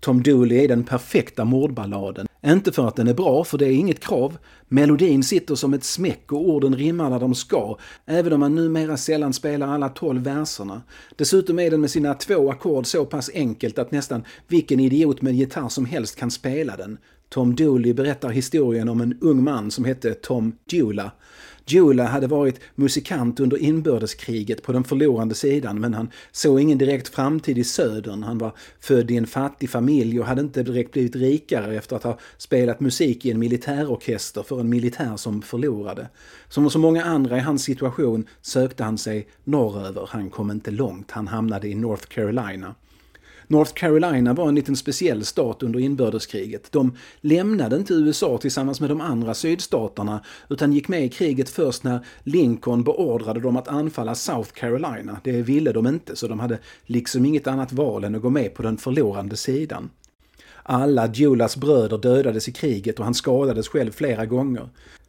Tom 0.00 0.22
Dooley 0.22 0.64
är 0.64 0.68
den 0.68 0.84
perfekta 0.84 1.44
mordballaden. 1.44 2.27
Inte 2.48 2.72
för 2.72 2.88
att 2.88 2.96
den 2.96 3.08
är 3.08 3.14
bra, 3.14 3.44
för 3.44 3.58
det 3.58 3.66
är 3.66 3.72
inget 3.72 4.00
krav. 4.00 4.38
Melodin 4.68 5.22
sitter 5.22 5.54
som 5.54 5.74
ett 5.74 5.84
smäck 5.84 6.32
och 6.32 6.48
orden 6.48 6.76
rimmar 6.76 7.10
där 7.10 7.18
de 7.18 7.34
ska, 7.34 7.78
även 8.06 8.32
om 8.32 8.40
man 8.40 8.54
numera 8.54 8.96
sällan 8.96 9.32
spelar 9.32 9.68
alla 9.68 9.88
tolv 9.88 10.22
verserna. 10.22 10.82
Dessutom 11.16 11.58
är 11.58 11.70
den 11.70 11.80
med 11.80 11.90
sina 11.90 12.14
två 12.14 12.50
ackord 12.50 12.86
så 12.86 13.04
pass 13.04 13.30
enkelt 13.34 13.78
att 13.78 13.90
nästan 13.90 14.24
vilken 14.46 14.80
idiot 14.80 15.22
med 15.22 15.34
gitarr 15.34 15.68
som 15.68 15.86
helst 15.86 16.16
kan 16.16 16.30
spela 16.30 16.76
den. 16.76 16.98
Tom 17.28 17.54
Dooley 17.54 17.92
berättar 17.92 18.28
historien 18.28 18.88
om 18.88 19.00
en 19.00 19.18
ung 19.20 19.44
man 19.44 19.70
som 19.70 19.84
hette 19.84 20.14
Tom 20.14 20.52
Dula. 20.70 21.10
Jula 21.72 22.04
hade 22.04 22.26
varit 22.26 22.60
musikant 22.74 23.40
under 23.40 23.56
inbördeskriget 23.56 24.62
på 24.62 24.72
den 24.72 24.84
förlorande 24.84 25.34
sidan 25.34 25.80
men 25.80 25.94
han 25.94 26.10
såg 26.32 26.60
ingen 26.60 26.78
direkt 26.78 27.08
framtid 27.08 27.58
i 27.58 27.64
södern. 27.64 28.22
Han 28.22 28.38
var 28.38 28.52
född 28.80 29.10
i 29.10 29.16
en 29.16 29.26
fattig 29.26 29.70
familj 29.70 30.20
och 30.20 30.26
hade 30.26 30.40
inte 30.40 30.62
direkt 30.62 30.92
blivit 30.92 31.16
rikare 31.16 31.76
efter 31.76 31.96
att 31.96 32.02
ha 32.02 32.18
spelat 32.38 32.80
musik 32.80 33.24
i 33.24 33.30
en 33.30 33.38
militärorkester 33.38 34.42
för 34.42 34.60
en 34.60 34.68
militär 34.68 35.16
som 35.16 35.42
förlorade. 35.42 36.08
Som 36.48 36.70
så 36.70 36.78
många 36.78 37.04
andra 37.04 37.36
i 37.36 37.40
hans 37.40 37.62
situation 37.62 38.26
sökte 38.42 38.84
han 38.84 38.98
sig 38.98 39.28
norröver. 39.44 40.08
Han 40.10 40.30
kom 40.30 40.50
inte 40.50 40.70
långt. 40.70 41.10
Han 41.10 41.28
hamnade 41.28 41.68
i 41.68 41.74
North 41.74 42.06
Carolina. 42.06 42.74
North 43.50 43.72
Carolina 43.72 44.32
var 44.32 44.48
en 44.48 44.54
liten 44.54 44.76
speciell 44.76 45.24
stat 45.24 45.62
under 45.62 45.80
inbördeskriget. 45.80 46.72
De 46.72 46.96
lämnade 47.20 47.76
inte 47.76 47.94
USA 47.94 48.38
tillsammans 48.38 48.80
med 48.80 48.90
de 48.90 49.00
andra 49.00 49.34
sydstaterna 49.34 50.24
utan 50.48 50.72
gick 50.72 50.88
med 50.88 51.04
i 51.04 51.08
kriget 51.08 51.48
först 51.48 51.84
när 51.84 52.06
Lincoln 52.22 52.84
beordrade 52.84 53.40
dem 53.40 53.56
att 53.56 53.68
anfalla 53.68 54.14
South 54.14 54.50
Carolina. 54.50 55.20
Det 55.24 55.42
ville 55.42 55.72
de 55.72 55.86
inte 55.86 56.16
så 56.16 56.28
de 56.28 56.40
hade 56.40 56.58
liksom 56.84 57.24
inget 57.24 57.46
annat 57.46 57.72
val 57.72 58.04
än 58.04 58.14
att 58.14 58.22
gå 58.22 58.30
med 58.30 58.54
på 58.54 58.62
den 58.62 58.76
förlorande 58.76 59.36
sidan. 59.36 59.90
Alla 60.62 61.06
Dulas 61.06 61.56
bröder 61.56 61.98
dödades 61.98 62.48
i 62.48 62.52
kriget 62.52 62.98
och 62.98 63.04
han 63.04 63.14
skadades 63.14 63.68
själv 63.68 63.92
flera 63.92 64.26
gånger. 64.26 64.68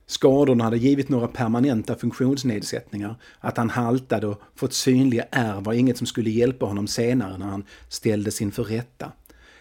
Skadorna 0.10 0.64
hade 0.64 0.78
givit 0.78 1.10
några 1.10 1.28
permanenta 1.28 1.96
funktionsnedsättningar. 1.96 3.16
Att 3.40 3.58
han 3.58 3.70
haltade 3.70 4.28
och 4.28 4.42
fått 4.56 4.74
synliga 4.74 5.26
ärr 5.32 5.62
var 5.62 5.74
inget 5.74 5.98
som 5.98 6.08
skulle 6.08 6.30
hjälpa 6.30 6.66
honom 6.66 6.88
senare 6.88 7.38
när 7.38 7.46
han 7.46 7.64
ställdes 7.90 8.42
inför 8.42 8.64
rätta. 8.64 9.12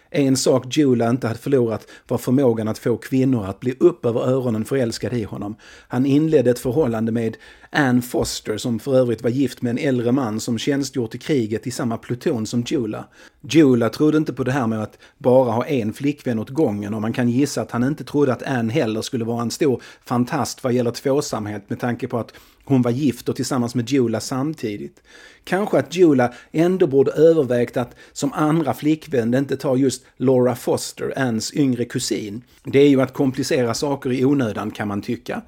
En 0.09 0.37
sak 0.37 0.77
Jula 0.77 1.09
inte 1.09 1.27
hade 1.27 1.39
förlorat 1.39 1.87
var 2.07 2.17
förmågan 2.17 2.67
att 2.67 2.77
få 2.77 2.97
kvinnor 2.97 3.45
att 3.45 3.59
bli 3.59 3.75
upp 3.79 4.05
över 4.05 4.19
öronen 4.19 4.65
förälskade 4.65 5.17
i 5.17 5.23
honom. 5.23 5.55
Han 5.87 6.05
inledde 6.05 6.51
ett 6.51 6.59
förhållande 6.59 7.11
med 7.11 7.37
Ann 7.71 8.01
Foster 8.01 8.57
som 8.57 8.79
för 8.79 8.95
övrigt 8.95 9.23
var 9.23 9.29
gift 9.29 9.61
med 9.61 9.69
en 9.69 9.77
äldre 9.77 10.11
man 10.11 10.39
som 10.39 10.57
tjänstgjort 10.57 11.15
i 11.15 11.17
kriget 11.17 11.67
i 11.67 11.71
samma 11.71 11.97
pluton 11.97 12.45
som 12.45 12.61
Jula. 12.61 13.05
Jula 13.41 13.89
trodde 13.89 14.17
inte 14.17 14.33
på 14.33 14.43
det 14.43 14.51
här 14.51 14.67
med 14.67 14.83
att 14.83 14.97
bara 15.17 15.51
ha 15.51 15.65
en 15.65 15.93
flickvän 15.93 16.39
åt 16.39 16.49
gången 16.49 16.93
och 16.93 17.01
man 17.01 17.13
kan 17.13 17.29
gissa 17.29 17.61
att 17.61 17.71
han 17.71 17.83
inte 17.83 18.03
trodde 18.03 18.33
att 18.33 18.43
Ann 18.43 18.69
heller 18.69 19.01
skulle 19.01 19.25
vara 19.25 19.41
en 19.41 19.51
stor 19.51 19.81
fantast 20.05 20.63
vad 20.63 20.73
gäller 20.73 20.91
tvåsamhet 20.91 21.69
med 21.69 21.79
tanke 21.79 22.07
på 22.07 22.17
att 22.17 22.33
hon 22.63 22.81
var 22.81 22.91
gift 22.91 23.29
och 23.29 23.35
tillsammans 23.35 23.75
med 23.75 23.89
Jula 23.89 24.19
samtidigt. 24.19 25.01
Kanske 25.43 25.77
att 25.79 25.95
Jula 25.95 26.33
ändå 26.51 26.87
borde 26.87 27.11
övervägt 27.11 27.77
att 27.77 27.95
som 28.13 28.33
andra 28.33 28.73
flickvän 28.73 29.33
inte 29.33 29.57
ta 29.57 29.75
just 29.75 30.05
Laura 30.17 30.55
Foster, 30.55 31.13
Anns 31.19 31.53
yngre 31.53 31.85
kusin. 31.85 32.41
Det 32.63 32.79
är 32.79 32.89
ju 32.89 33.01
att 33.01 33.13
komplicera 33.13 33.73
saker 33.73 34.11
i 34.11 34.25
onödan 34.25 34.71
kan 34.71 34.87
man 34.87 35.01
tycka. 35.01 35.41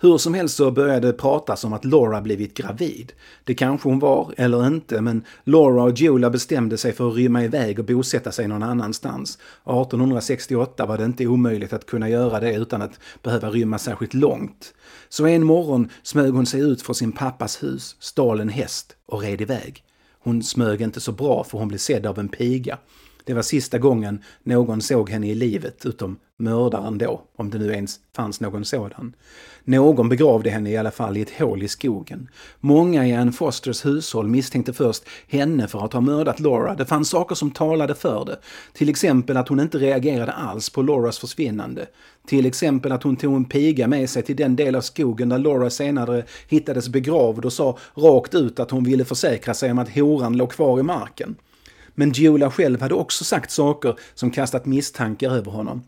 Hur 0.00 0.18
som 0.18 0.34
helst 0.34 0.56
så 0.56 0.70
började 0.70 1.06
det 1.06 1.12
pratas 1.12 1.64
om 1.64 1.72
att 1.72 1.84
Laura 1.84 2.20
blivit 2.20 2.56
gravid. 2.56 3.12
Det 3.44 3.54
kanske 3.54 3.88
hon 3.88 3.98
var, 3.98 4.34
eller 4.36 4.66
inte, 4.66 5.00
men 5.00 5.24
Laura 5.44 5.82
och 5.82 5.98
Julia 5.98 6.30
bestämde 6.30 6.78
sig 6.78 6.92
för 6.92 7.08
att 7.08 7.14
rymma 7.14 7.44
iväg 7.44 7.78
och 7.78 7.84
bosätta 7.84 8.32
sig 8.32 8.48
någon 8.48 8.62
annanstans. 8.62 9.38
1868 9.64 10.86
var 10.86 10.98
det 10.98 11.04
inte 11.04 11.26
omöjligt 11.26 11.72
att 11.72 11.86
kunna 11.86 12.08
göra 12.08 12.40
det 12.40 12.54
utan 12.54 12.82
att 12.82 13.00
behöva 13.22 13.50
rymma 13.50 13.78
särskilt 13.78 14.14
långt. 14.14 14.74
Så 15.08 15.26
en 15.26 15.44
morgon 15.44 15.88
smög 16.02 16.32
hon 16.32 16.46
sig 16.46 16.60
ut 16.60 16.82
från 16.82 16.94
sin 16.94 17.12
pappas 17.12 17.62
hus, 17.62 17.96
stal 17.98 18.40
en 18.40 18.48
häst 18.48 18.96
och 19.06 19.20
red 19.20 19.40
iväg. 19.40 19.84
Hon 20.18 20.42
smög 20.42 20.80
inte 20.80 21.00
så 21.00 21.12
bra 21.12 21.44
för 21.44 21.58
hon 21.58 21.68
blev 21.68 21.78
sedd 21.78 22.06
av 22.06 22.18
en 22.18 22.28
piga. 22.28 22.78
Det 23.24 23.34
var 23.34 23.42
sista 23.42 23.78
gången 23.78 24.22
någon 24.42 24.80
såg 24.80 25.10
henne 25.10 25.30
i 25.30 25.34
livet, 25.34 25.86
utom 25.86 26.18
mördaren 26.38 26.98
då, 26.98 27.22
om 27.36 27.50
det 27.50 27.58
nu 27.58 27.72
ens 27.72 28.00
fanns 28.16 28.40
någon 28.40 28.64
sådan. 28.64 29.14
Någon 29.64 30.08
begravde 30.08 30.50
henne 30.50 30.70
i 30.70 30.76
alla 30.76 30.90
fall 30.90 31.16
i 31.16 31.22
ett 31.22 31.38
hål 31.38 31.62
i 31.62 31.68
skogen. 31.68 32.28
Många 32.60 33.06
i 33.06 33.12
Ann 33.12 33.32
Fosters 33.32 33.84
hushåll 33.86 34.28
misstänkte 34.28 34.72
först 34.72 35.04
henne 35.28 35.68
för 35.68 35.84
att 35.84 35.92
ha 35.92 36.00
mördat 36.00 36.40
Laura. 36.40 36.74
Det 36.74 36.86
fanns 36.86 37.10
saker 37.10 37.34
som 37.34 37.50
talade 37.50 37.94
för 37.94 38.24
det. 38.24 38.38
Till 38.72 38.88
exempel 38.88 39.36
att 39.36 39.48
hon 39.48 39.60
inte 39.60 39.78
reagerade 39.78 40.32
alls 40.32 40.70
på 40.70 40.82
Lauras 40.82 41.18
försvinnande. 41.18 41.86
Till 42.26 42.46
exempel 42.46 42.92
att 42.92 43.02
hon 43.02 43.16
tog 43.16 43.36
en 43.36 43.44
piga 43.44 43.86
med 43.88 44.10
sig 44.10 44.22
till 44.22 44.36
den 44.36 44.56
del 44.56 44.74
av 44.74 44.80
skogen 44.80 45.28
där 45.28 45.38
Laura 45.38 45.70
senare 45.70 46.24
hittades 46.48 46.88
begravd 46.88 47.44
och 47.44 47.52
sa 47.52 47.78
rakt 47.94 48.34
ut 48.34 48.60
att 48.60 48.70
hon 48.70 48.84
ville 48.84 49.04
försäkra 49.04 49.54
sig 49.54 49.70
om 49.70 49.78
att 49.78 49.94
horan 49.94 50.36
låg 50.36 50.50
kvar 50.52 50.80
i 50.80 50.82
marken. 50.82 51.36
Men 51.94 52.12
Jula 52.12 52.50
själv 52.50 52.80
hade 52.80 52.94
också 52.94 53.24
sagt 53.24 53.50
saker 53.50 53.96
som 54.14 54.30
kastat 54.30 54.66
misstankar 54.66 55.30
över 55.30 55.50
honom. 55.50 55.82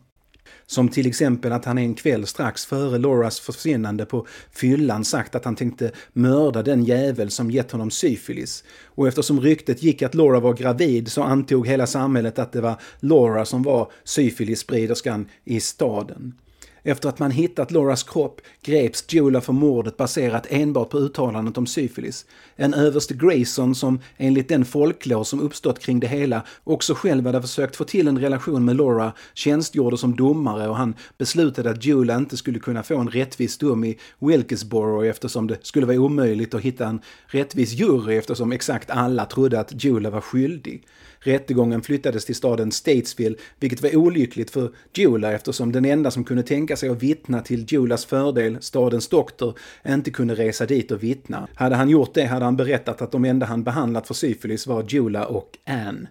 Som 0.69 0.89
till 0.89 1.07
exempel 1.07 1.51
att 1.51 1.65
han 1.65 1.77
en 1.77 1.93
kväll 1.95 2.27
strax 2.27 2.65
före 2.65 2.97
Lauras 2.97 3.39
försvinnande 3.39 4.05
på 4.05 4.27
fyllan 4.51 5.05
sagt 5.05 5.35
att 5.35 5.45
han 5.45 5.55
tänkte 5.55 5.91
mörda 6.13 6.63
den 6.63 6.83
jävel 6.83 7.29
som 7.31 7.51
gett 7.51 7.71
honom 7.71 7.91
syfilis. 7.91 8.63
Och 8.85 9.07
eftersom 9.07 9.41
ryktet 9.41 9.83
gick 9.83 10.01
att 10.01 10.15
Laura 10.15 10.39
var 10.39 10.53
gravid 10.53 11.11
så 11.11 11.23
antog 11.23 11.67
hela 11.67 11.87
samhället 11.87 12.39
att 12.39 12.51
det 12.51 12.61
var 12.61 12.75
Laura 12.99 13.45
som 13.45 13.63
var 13.63 13.91
syfilisspriderskan 14.03 15.27
i 15.45 15.59
staden. 15.59 16.33
Efter 16.83 17.09
att 17.09 17.19
man 17.19 17.31
hittat 17.31 17.71
Lauras 17.71 18.03
kropp 18.03 18.41
greps 18.61 19.05
Jula 19.13 19.41
för 19.41 19.53
mordet 19.53 19.97
baserat 19.97 20.47
enbart 20.49 20.89
på 20.89 20.97
uttalandet 20.97 21.57
om 21.57 21.67
syfilis. 21.67 22.25
En 22.55 22.73
överste 22.73 23.13
Grayson 23.13 23.75
som 23.75 23.99
enligt 24.17 24.49
den 24.49 24.65
folklår 24.65 25.23
som 25.23 25.41
uppstått 25.41 25.79
kring 25.79 25.99
det 25.99 26.07
hela 26.07 26.41
också 26.63 26.93
själv 26.93 27.25
hade 27.25 27.41
försökt 27.41 27.75
få 27.75 27.83
till 27.83 28.07
en 28.07 28.19
relation 28.19 28.65
med 28.65 28.75
Laura 28.75 29.13
tjänstgjorde 29.33 29.97
som 29.97 30.15
domare 30.15 30.69
och 30.69 30.77
han 30.77 30.95
beslutade 31.17 31.69
att 31.69 31.85
Jula 31.85 32.15
inte 32.15 32.37
skulle 32.37 32.59
kunna 32.59 32.83
få 32.83 32.97
en 32.97 33.09
rättvis 33.09 33.57
dom 33.57 33.83
i 33.83 33.97
Wilkesboro 34.19 35.03
eftersom 35.05 35.47
det 35.47 35.65
skulle 35.65 35.85
vara 35.85 35.99
omöjligt 35.99 36.53
att 36.53 36.61
hitta 36.61 36.85
en 36.85 37.01
rättvis 37.27 37.73
jury 37.73 38.17
eftersom 38.17 38.51
exakt 38.51 38.89
alla 38.89 39.25
trodde 39.25 39.59
att 39.59 39.83
Jula 39.83 40.09
var 40.09 40.21
skyldig. 40.21 40.83
Rättegången 41.19 41.81
flyttades 41.81 42.25
till 42.25 42.35
staden 42.35 42.71
Statesville, 42.71 43.35
vilket 43.59 43.81
var 43.81 43.95
olyckligt 43.95 44.51
för 44.51 44.71
Jula 44.93 45.31
eftersom 45.31 45.71
den 45.71 45.85
enda 45.85 46.11
som 46.11 46.23
kunde 46.23 46.43
tänka 46.43 46.75
sig 46.75 46.89
att 46.89 47.03
vittna 47.03 47.41
till 47.41 47.65
Julas 47.67 48.05
fördel, 48.05 48.57
stadens 48.61 49.07
doktor, 49.07 49.59
inte 49.87 50.11
kunde 50.11 50.35
resa 50.35 50.65
dit 50.65 50.91
och 50.91 51.03
vittna. 51.03 51.47
Hade 51.55 51.75
han 51.75 51.89
gjort 51.89 52.13
det 52.13 52.25
hade 52.25 52.45
han 52.45 52.57
berättat 52.57 53.01
att 53.01 53.11
de 53.11 53.25
enda 53.25 53.45
han 53.45 53.63
behandlat 53.63 54.07
för 54.07 54.13
syfilis 54.13 54.67
var 54.67 54.83
Jula 54.87 55.25
och 55.25 55.57
Anne. 55.65 56.07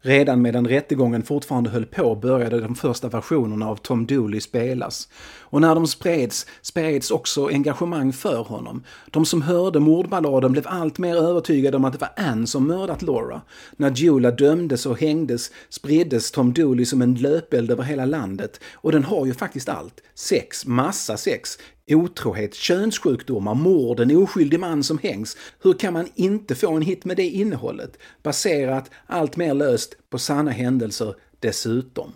Redan 0.00 0.42
medan 0.42 0.68
rättegången 0.68 1.22
fortfarande 1.22 1.70
höll 1.70 1.86
på 1.86 2.14
började 2.14 2.60
de 2.60 2.74
första 2.74 3.08
versionerna 3.08 3.68
av 3.68 3.76
Tom 3.76 4.06
Dooley 4.06 4.40
spelas. 4.40 5.08
Och 5.50 5.60
när 5.60 5.74
de 5.74 5.86
spreds, 5.86 6.46
spreds 6.62 7.10
också 7.10 7.46
engagemang 7.46 8.12
för 8.12 8.42
honom. 8.42 8.82
De 9.10 9.26
som 9.26 9.42
hörde 9.42 9.80
mordballaden 9.80 10.52
blev 10.52 10.64
allt 10.66 10.98
mer 10.98 11.16
övertygade 11.16 11.76
om 11.76 11.84
att 11.84 11.92
det 11.92 12.00
var 12.00 12.10
Anne 12.16 12.46
som 12.46 12.66
mördat 12.66 13.02
Laura. 13.02 13.40
När 13.76 13.90
Jula 13.90 14.30
dömdes 14.30 14.86
och 14.86 15.00
hängdes 15.00 15.50
spriddes 15.68 16.30
Tom 16.30 16.52
Dooley 16.52 16.84
som 16.84 17.02
en 17.02 17.14
löpeld 17.14 17.70
över 17.70 17.82
hela 17.82 18.04
landet. 18.04 18.60
Och 18.74 18.92
den 18.92 19.04
har 19.04 19.26
ju 19.26 19.34
faktiskt 19.34 19.68
allt. 19.68 20.00
Sex, 20.14 20.66
massa 20.66 21.16
sex, 21.16 21.58
otrohet, 21.90 22.54
könssjukdomar, 22.54 23.54
mord, 23.54 24.00
en 24.00 24.16
oskyldig 24.16 24.60
man 24.60 24.82
som 24.82 24.98
hängs. 24.98 25.36
Hur 25.62 25.72
kan 25.72 25.92
man 25.92 26.08
inte 26.14 26.54
få 26.54 26.72
en 26.76 26.82
hit 26.82 27.04
med 27.04 27.16
det 27.16 27.28
innehållet? 27.28 27.98
Baserat 28.22 28.90
allt 29.06 29.36
mer 29.36 29.54
löst 29.54 29.96
på 30.10 30.18
sanna 30.18 30.50
händelser 30.50 31.14
dessutom. 31.40 32.12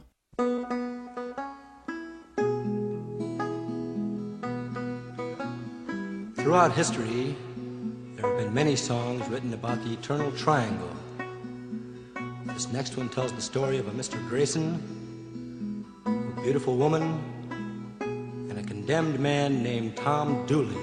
Throughout 6.53 6.75
history, 6.75 7.35
there 8.15 8.29
have 8.29 8.37
been 8.37 8.53
many 8.53 8.77
songs 8.77 9.27
written 9.31 9.55
about 9.55 9.83
the 9.85 9.95
eternal 9.95 10.31
triangle. 10.33 10.95
This 12.45 12.71
next 12.71 12.95
one 12.99 13.09
tells 13.09 13.33
the 13.33 13.41
story 13.41 13.79
of 13.79 13.89
a 13.89 13.91
Mr. 13.93 14.19
Grayson, 14.29 15.87
a 16.05 16.43
beautiful 16.43 16.77
woman, 16.77 17.19
and 18.01 18.59
a 18.59 18.63
condemned 18.65 19.19
man 19.19 19.63
named 19.63 19.97
Tom 19.97 20.45
Dooley. 20.45 20.77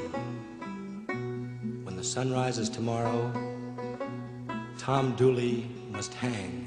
When 1.83 1.95
the 1.95 2.03
sun 2.03 2.33
rises 2.33 2.67
tomorrow, 2.67 3.31
Tom 4.79 5.15
Dooley 5.17 5.69
must 5.91 6.15
hang. 6.15 6.65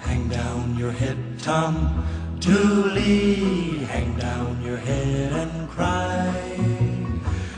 Hang 0.00 0.28
down 0.28 0.76
your 0.76 0.90
head, 0.90 1.16
Tom 1.38 2.04
Dooley. 2.40 3.84
Hang 3.84 4.14
down 4.16 4.62
your 4.62 4.76
head 4.76 5.32
and 5.32 5.68
cry. 5.68 6.32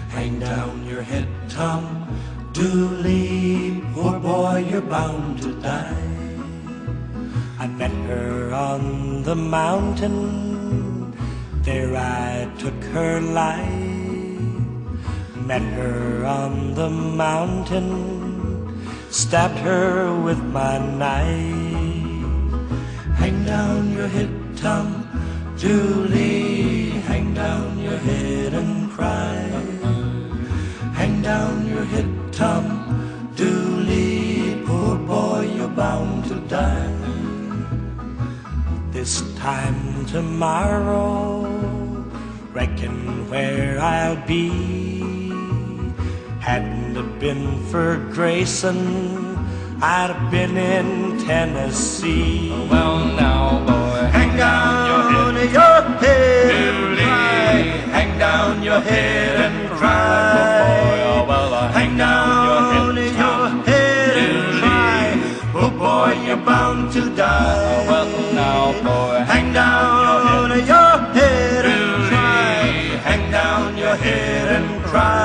Hang 0.08 0.38
down 0.40 0.86
your 0.86 1.02
head, 1.02 1.28
Tom 1.48 2.08
Dooley. 2.52 3.82
Poor 3.94 4.18
boy, 4.18 4.66
you're 4.70 4.80
bound 4.80 5.42
to 5.42 5.52
die. 5.60 5.96
I 7.58 7.66
met 7.66 7.92
her 8.08 8.52
on 8.54 9.22
the 9.22 9.36
mountain. 9.36 11.12
There 11.62 11.94
I 11.96 12.50
took 12.58 12.82
her 12.96 13.20
life. 13.20 13.68
Met 15.36 15.62
her 15.76 16.24
on 16.24 16.74
the 16.74 16.88
mountain. 16.88 18.80
Stabbed 19.10 19.58
her 19.58 20.14
with 20.22 20.42
my 20.42 20.78
knife. 20.78 21.60
Hang 23.20 23.44
down 23.44 23.92
your 23.92 24.08
head, 24.08 24.30
Tom 24.60 25.08
Dooley. 25.58 26.90
Hang 27.08 27.32
down 27.32 27.78
your 27.78 27.96
head 27.96 28.52
and 28.52 28.90
cry. 28.90 29.34
Hang 30.92 31.22
down 31.22 31.66
your 31.66 31.84
head, 31.84 32.10
Tom 32.30 33.30
Dooley. 33.36 34.62
Poor 34.66 34.98
boy, 34.98 35.50
you're 35.56 35.68
bound 35.68 36.26
to 36.26 36.34
die. 36.40 36.92
This 38.90 39.22
time 39.36 40.04
tomorrow, 40.06 41.48
reckon 42.52 43.30
where 43.30 43.80
I'll 43.80 44.20
be. 44.26 44.50
Hadn't 46.40 46.98
it 46.98 47.18
been 47.18 47.64
for 47.70 47.96
Grayson, 48.12 49.38
I'd 49.80 50.10
have 50.10 50.30
been 50.30 50.58
in 50.58 51.18
Tennessee. 51.24 52.50
Well, 52.70 52.98
now, 53.16 53.69
down 54.40 55.34
your 55.52 55.70
head, 56.00 56.50
and 56.50 56.98
cry. 56.98 57.52
Hang 57.96 58.18
down 58.18 58.62
your 58.62 58.80
head 58.80 59.36
and 59.46 59.70
cry. 59.70 61.24
well, 61.28 61.52
uh, 61.54 61.72
Hang 61.72 61.96
down 61.98 62.96
your 62.96 63.64
head 63.68 64.16
and 64.24 64.60
cry. 64.60 65.04
Oh 65.62 65.70
boy, 65.84 66.12
you're 66.26 66.44
bound 66.50 66.92
to 66.94 67.02
die. 67.14 67.86
well, 67.90 68.08
now, 68.34 68.72
boy, 68.82 69.18
Hang 69.32 69.52
down 69.52 70.50
your 70.72 70.90
head 71.16 71.64
and 71.74 72.08
cry. 72.08 72.62
Hang 73.08 73.30
down 73.30 73.76
your 73.76 73.96
head 73.96 74.46
and 74.56 74.84
cry. 74.84 75.19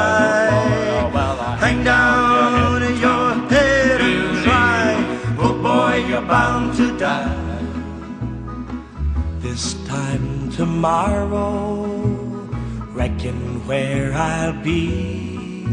Tomorrow, 10.55 11.83
reckon 12.93 13.67
where 13.67 14.13
I'll 14.13 14.53
be. 14.63 15.67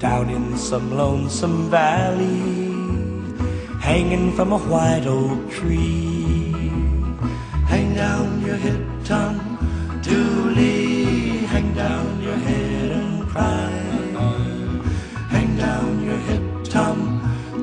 Down 0.00 0.30
in 0.30 0.56
some 0.58 0.96
lonesome 0.96 1.70
valley, 1.70 2.42
hanging 3.80 4.32
from 4.32 4.52
a 4.52 4.58
white 4.58 5.06
oak 5.06 5.50
tree. 5.50 6.52
Hang 7.66 7.94
down 7.94 8.40
your 8.44 8.56
head, 8.56 8.84
Tom 9.04 9.36
Dooley. 10.02 11.46
Hang 11.46 11.72
down 11.74 12.20
your 12.20 12.36
head 12.36 12.90
and 12.90 13.28
cry. 13.28 13.70
Hang 15.30 15.56
down 15.56 16.04
your 16.04 16.18
head, 16.28 16.64
Tom 16.64 16.98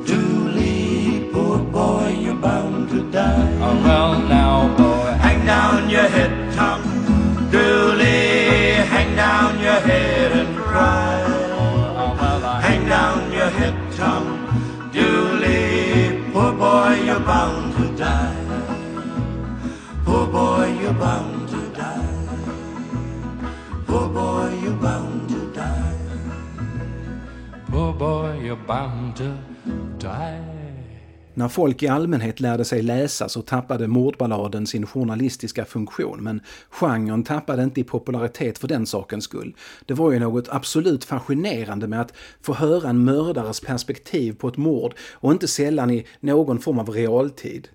Dooley. 0.06 1.30
Poor 1.34 1.60
boy, 1.60 2.16
you're 2.22 2.36
bound 2.36 2.90
to 2.90 3.02
die. 3.12 3.45
Boy, 28.06 28.48
you're 28.48 28.68
bound 28.68 29.16
to 29.16 29.24
die. 30.00 30.56
När 31.34 31.48
folk 31.48 31.84
i 31.84 31.88
allmänhet 31.88 32.40
lärde 32.40 32.66
sig 32.66 32.82
läsa 32.82 33.30
så 33.30 33.42
tappade 33.42 33.88
mordballaden 33.88 34.68
sin 34.68 34.86
journalistiska 34.86 35.66
funktion, 35.66 36.24
men 36.24 36.42
genren 36.70 37.24
tappade 37.24 37.64
inte 37.64 37.82
i 37.82 37.84
popularitet 37.84 38.58
för 38.58 38.68
den 38.68 38.86
sakens 38.86 39.24
skull. 39.24 39.56
Det 39.86 39.94
var 39.94 40.12
ju 40.12 40.20
något 40.20 40.50
absolut 40.50 41.04
fascinerande 41.04 41.88
med 41.88 42.02
att 42.02 42.14
få 42.42 42.54
höra 42.54 42.90
en 42.90 43.04
mördares 43.04 43.62
perspektiv 43.62 44.34
på 44.34 44.48
ett 44.48 44.58
mord 44.58 44.94
och 45.12 45.32
inte 45.32 45.48
sällan 45.48 45.92
i 45.92 46.06
någon 46.20 46.60
form 46.60 46.80
av 46.80 46.90
realtid. 46.90 47.68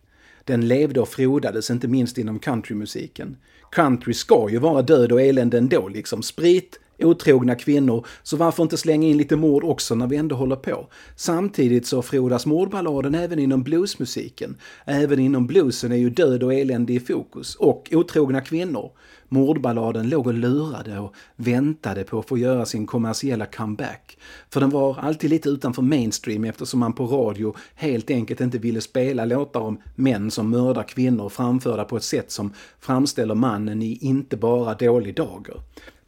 Den 0.44 0.68
levde 0.68 1.00
och 1.00 1.08
frodades 1.08 1.70
inte 1.70 1.88
minst 1.88 2.18
inom 2.18 2.38
countrymusiken. 2.38 3.36
Country 3.70 4.14
ska 4.14 4.48
ju 4.50 4.58
vara 4.58 4.82
död 4.82 5.12
och 5.12 5.20
elände 5.20 5.58
ändå 5.58 5.88
liksom. 5.88 6.22
Sprit, 6.22 6.80
otrogna 7.04 7.54
kvinnor, 7.54 8.06
så 8.22 8.36
varför 8.36 8.62
inte 8.62 8.76
slänga 8.76 9.08
in 9.08 9.16
lite 9.16 9.36
mord 9.36 9.64
också 9.64 9.94
när 9.94 10.06
vi 10.06 10.16
ändå 10.16 10.36
håller 10.36 10.56
på? 10.56 10.86
Samtidigt 11.16 11.86
så 11.86 12.02
frodas 12.02 12.46
mordballaden 12.46 13.14
även 13.14 13.38
inom 13.38 13.62
bluesmusiken. 13.62 14.56
Även 14.84 15.18
inom 15.18 15.46
bluesen 15.46 15.92
är 15.92 15.96
ju 15.96 16.10
död 16.10 16.42
och 16.42 16.54
elände 16.54 16.92
i 16.92 17.00
fokus, 17.00 17.54
och 17.54 17.88
otrogna 17.92 18.40
kvinnor. 18.40 18.90
Mordballaden 19.32 20.08
låg 20.08 20.26
och 20.26 20.34
lurade 20.34 20.98
och 20.98 21.14
väntade 21.36 22.04
på 22.04 22.18
att 22.18 22.28
få 22.28 22.38
göra 22.38 22.66
sin 22.66 22.86
kommersiella 22.86 23.46
comeback. 23.46 24.18
För 24.50 24.60
den 24.60 24.70
var 24.70 24.98
alltid 24.98 25.30
lite 25.30 25.48
utanför 25.48 25.82
mainstream 25.82 26.44
eftersom 26.44 26.80
man 26.80 26.92
på 26.92 27.06
radio 27.06 27.56
helt 27.74 28.10
enkelt 28.10 28.40
inte 28.40 28.58
ville 28.58 28.80
spela 28.80 29.24
låtar 29.24 29.60
om 29.60 29.82
män 29.94 30.30
som 30.30 30.50
mördar 30.50 30.82
kvinnor 30.82 31.28
framförda 31.28 31.84
på 31.84 31.96
ett 31.96 32.02
sätt 32.02 32.30
som 32.30 32.52
framställer 32.80 33.34
mannen 33.34 33.82
i 33.82 33.98
inte 34.00 34.36
bara 34.36 34.74
dålig 34.74 35.14
dager. 35.14 35.60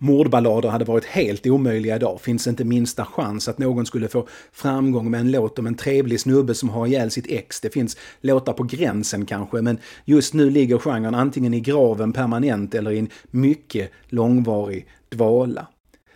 Mordballader 0.02 0.68
hade 0.68 0.84
varit 0.84 1.04
helt 1.04 1.46
omöjliga 1.46 1.96
idag. 1.96 2.20
Finns 2.20 2.46
inte 2.46 2.64
minsta 2.64 3.04
chans 3.04 3.48
att 3.48 3.58
någon 3.58 3.86
skulle 3.86 4.08
få 4.08 4.26
framgång 4.52 5.10
med 5.10 5.20
en 5.20 5.30
låt 5.30 5.58
om 5.58 5.66
en 5.66 5.74
trevlig 5.74 6.20
snubbe 6.20 6.54
som 6.54 6.68
har 6.68 6.86
ihjäl 6.86 7.10
sitt 7.10 7.26
ex. 7.28 7.60
Det 7.60 7.70
finns 7.70 7.96
låtar 8.20 8.52
på 8.52 8.62
gränsen 8.62 9.26
kanske, 9.26 9.62
men 9.62 9.78
just 10.04 10.34
nu 10.34 10.50
ligger 10.50 10.78
genren 10.78 11.14
antingen 11.14 11.54
i 11.54 11.60
graven 11.60 12.12
permanent 12.12 12.74
eller 12.74 12.90
i 12.90 12.98
en 12.98 13.08
mycket 13.30 13.90
långvarig 14.08 14.86
dvala. 15.08 15.66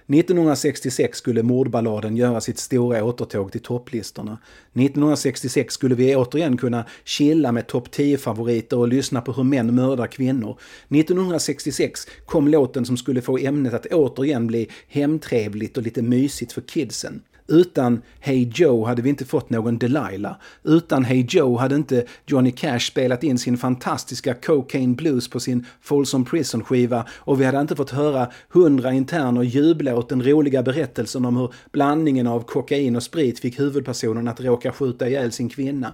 1966 0.09 1.19
skulle 1.19 1.43
mordballaden 1.43 2.17
göra 2.17 2.41
sitt 2.41 2.59
stora 2.59 3.05
återtåg 3.05 3.53
till 3.53 3.61
topplistorna. 3.61 4.39
1966 4.73 5.75
skulle 5.75 5.95
vi 5.95 6.17
återigen 6.17 6.57
kunna 6.57 6.85
chilla 7.05 7.53
med 7.53 7.67
topp 7.67 7.89
10-favoriter 7.89 8.79
och 8.79 8.89
lyssna 8.89 9.21
på 9.21 9.33
hur 9.33 9.45
män 9.45 9.75
mördar 9.75 10.07
kvinnor. 10.07 10.59
1966 10.89 12.07
kom 12.27 12.49
låten 12.49 12.85
som 12.85 12.97
skulle 12.97 13.23
få 13.23 13.39
ämnet 13.39 13.75
att 13.75 13.87
återigen 13.87 14.47
bli 14.47 14.69
hemtrevligt 14.89 15.77
och 15.77 15.83
lite 15.83 16.03
mysigt 16.03 16.53
för 16.53 16.61
kidsen. 16.61 17.23
Utan 17.49 18.03
Hey 18.21 18.51
Joe 18.55 18.85
hade 18.85 19.03
vi 19.03 19.09
inte 19.09 19.25
fått 19.25 19.51
någon 19.51 19.79
Delilah. 19.79 20.37
Utan 20.65 21.05
Hey 21.05 21.27
Joe 21.29 21.57
hade 21.57 21.75
inte 21.75 22.05
Johnny 22.27 22.51
Cash 22.51 22.79
spelat 22.79 23.25
in 23.25 23.39
sin 23.39 23.59
fantastiska 23.59 24.35
Cocaine 24.35 24.95
Blues 24.95 25.31
på 25.31 25.41
sin 25.41 25.67
Folsom 25.81 26.25
Prison-skiva 26.25 27.07
och 27.11 27.41
vi 27.41 27.45
hade 27.45 27.61
inte 27.61 27.77
fått 27.77 27.91
höra 27.91 28.31
hundra 28.49 28.93
interner 28.93 29.43
jubla 29.43 29.97
åt 29.97 30.09
den 30.09 30.23
roliga 30.23 30.63
berättelsen 30.63 31.25
om 31.25 31.37
hur 31.37 31.55
blandningen 31.73 32.27
av 32.27 32.41
kokain 32.41 32.97
och 32.97 33.03
sprit 33.03 33.39
fick 33.39 33.61
huvudpersonen 33.61 34.29
att 34.29 34.41
råka 34.41 34.73
skjuta 34.73 35.09
ihjäl 35.09 35.33
sin 35.33 35.49
kvinna. 35.49 35.93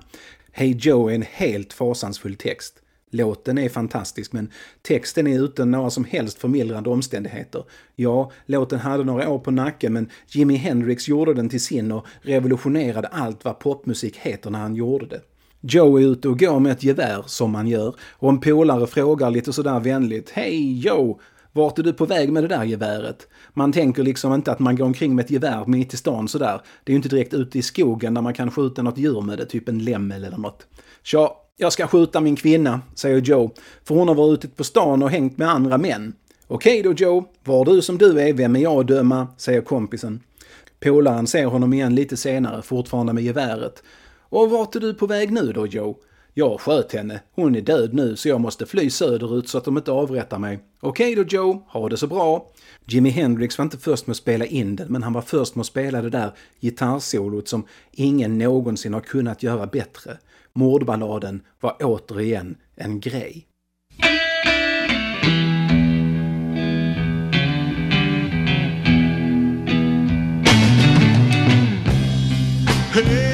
Hey 0.52 0.76
Joe 0.78 1.08
är 1.08 1.14
en 1.14 1.22
helt 1.22 1.72
fasansfull 1.72 2.36
text. 2.36 2.81
Låten 3.14 3.58
är 3.58 3.68
fantastisk 3.68 4.32
men 4.32 4.50
texten 4.82 5.26
är 5.26 5.44
utan 5.44 5.70
några 5.70 5.90
som 5.90 6.04
helst 6.04 6.38
förmildrande 6.38 6.90
omständigheter. 6.90 7.64
Ja, 7.96 8.30
låten 8.46 8.78
hade 8.78 9.04
några 9.04 9.28
år 9.28 9.38
på 9.38 9.50
nacken 9.50 9.92
men 9.92 10.10
Jimi 10.28 10.56
Hendrix 10.56 11.08
gjorde 11.08 11.34
den 11.34 11.48
till 11.48 11.60
sin 11.60 11.92
och 11.92 12.06
revolutionerade 12.22 13.08
allt 13.08 13.44
vad 13.44 13.58
popmusik 13.58 14.16
heter 14.16 14.50
när 14.50 14.58
han 14.58 14.74
gjorde 14.74 15.06
det. 15.06 15.20
Joe 15.60 15.98
är 15.98 16.02
ute 16.02 16.28
och 16.28 16.38
går 16.38 16.60
med 16.60 16.72
ett 16.72 16.82
gevär, 16.82 17.22
som 17.26 17.50
man 17.50 17.68
gör, 17.68 17.94
och 18.00 18.28
en 18.28 18.40
polare 18.40 18.86
frågar 18.86 19.30
lite 19.30 19.52
sådär 19.52 19.80
vänligt 19.80 20.30
Hej 20.30 20.78
Joe! 20.78 21.20
Vart 21.52 21.78
är 21.78 21.82
du 21.82 21.92
på 21.92 22.06
väg 22.06 22.32
med 22.32 22.44
det 22.44 22.48
där 22.48 22.64
geväret? 22.64 23.28
Man 23.54 23.72
tänker 23.72 24.02
liksom 24.02 24.34
inte 24.34 24.52
att 24.52 24.58
man 24.58 24.76
går 24.76 24.84
omkring 24.84 25.14
med 25.14 25.24
ett 25.24 25.30
gevär 25.30 25.64
mitt 25.66 25.94
i 25.94 25.96
stan 25.96 26.28
sådär. 26.28 26.60
Det 26.84 26.90
är 26.90 26.94
ju 26.94 26.96
inte 26.96 27.08
direkt 27.08 27.34
ute 27.34 27.58
i 27.58 27.62
skogen 27.62 28.14
där 28.14 28.22
man 28.22 28.34
kan 28.34 28.50
skjuta 28.50 28.82
något 28.82 28.98
djur 28.98 29.20
med 29.20 29.38
det, 29.38 29.46
typ 29.46 29.68
en 29.68 29.84
lämmel 29.84 30.24
eller 30.24 30.36
något. 30.36 30.66
Tja, 31.02 31.36
jag 31.56 31.72
ska 31.72 31.86
skjuta 31.86 32.20
min 32.20 32.36
kvinna, 32.36 32.80
säger 32.94 33.20
Joe, 33.20 33.50
för 33.84 33.94
hon 33.94 34.08
har 34.08 34.14
varit 34.14 34.38
ute 34.38 34.48
på 34.48 34.64
stan 34.64 35.02
och 35.02 35.10
hängt 35.10 35.38
med 35.38 35.50
andra 35.50 35.78
män. 35.78 36.12
Okej 36.46 36.82
då 36.82 36.92
Joe, 36.92 37.24
var 37.44 37.64
du 37.64 37.82
som 37.82 37.98
du 37.98 38.20
är, 38.20 38.32
vem 38.32 38.56
är 38.56 38.60
jag 38.60 38.80
att 38.80 38.86
döma, 38.86 39.28
säger 39.36 39.60
kompisen. 39.60 40.20
Polaren 40.80 41.26
ser 41.26 41.46
honom 41.46 41.72
igen 41.72 41.94
lite 41.94 42.16
senare, 42.16 42.62
fortfarande 42.62 43.12
med 43.12 43.24
geväret. 43.24 43.82
Och 44.18 44.50
vart 44.50 44.76
är 44.76 44.80
du 44.80 44.94
på 44.94 45.06
väg 45.06 45.32
nu 45.32 45.52
då 45.52 45.66
Joe? 45.66 45.96
Jag 46.34 46.60
sköt 46.60 46.92
henne. 46.92 47.20
Hon 47.34 47.56
är 47.56 47.60
död 47.60 47.94
nu 47.94 48.16
så 48.16 48.28
jag 48.28 48.40
måste 48.40 48.66
fly 48.66 48.90
söderut 48.90 49.48
så 49.48 49.58
att 49.58 49.64
de 49.64 49.76
inte 49.76 49.92
avrättar 49.92 50.38
mig. 50.38 50.58
Okej 50.80 51.14
då 51.14 51.22
Joe, 51.22 51.64
ha 51.68 51.88
det 51.88 51.96
så 51.96 52.06
bra. 52.06 52.46
Jimi 52.86 53.10
Hendrix 53.10 53.58
var 53.58 53.62
inte 53.62 53.78
först 53.78 54.06
med 54.06 54.12
att 54.12 54.16
spela 54.16 54.44
in 54.44 54.76
den, 54.76 54.86
men 54.92 55.02
han 55.02 55.12
var 55.12 55.22
först 55.22 55.54
med 55.54 55.60
att 55.60 55.66
spela 55.66 56.02
det 56.02 56.10
där 56.10 56.32
gitarrsolot 56.60 57.48
som 57.48 57.66
ingen 57.92 58.38
någonsin 58.38 58.94
har 58.94 59.00
kunnat 59.00 59.42
göra 59.42 59.66
bättre. 59.66 60.18
Mordballaden 60.54 61.42
var 61.60 61.76
återigen 61.80 62.56
en 62.76 63.00
grej. 63.00 63.46
Hey 72.94 73.31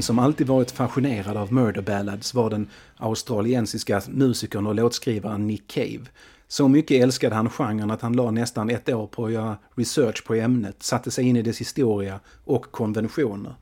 En 0.00 0.04
som 0.04 0.18
alltid 0.18 0.46
varit 0.46 0.70
fascinerad 0.70 1.36
av 1.36 1.52
murder 1.52 1.82
ballads 1.82 2.34
var 2.34 2.50
den 2.50 2.68
australiensiska 2.96 4.02
musikern 4.08 4.66
och 4.66 4.74
låtskrivaren 4.74 5.46
Nick 5.46 5.68
Cave. 5.68 6.00
Så 6.48 6.68
mycket 6.68 7.02
älskade 7.02 7.34
han 7.34 7.50
genren 7.50 7.90
att 7.90 8.02
han 8.02 8.12
la 8.12 8.30
nästan 8.30 8.70
ett 8.70 8.88
år 8.88 9.06
på 9.06 9.24
att 9.24 9.32
göra 9.32 9.56
research 9.74 10.24
på 10.26 10.34
ämnet, 10.34 10.82
satte 10.82 11.10
sig 11.10 11.24
in 11.24 11.36
i 11.36 11.42
dess 11.42 11.60
historia 11.60 12.20
och 12.44 12.70
konventioner. 12.70 13.54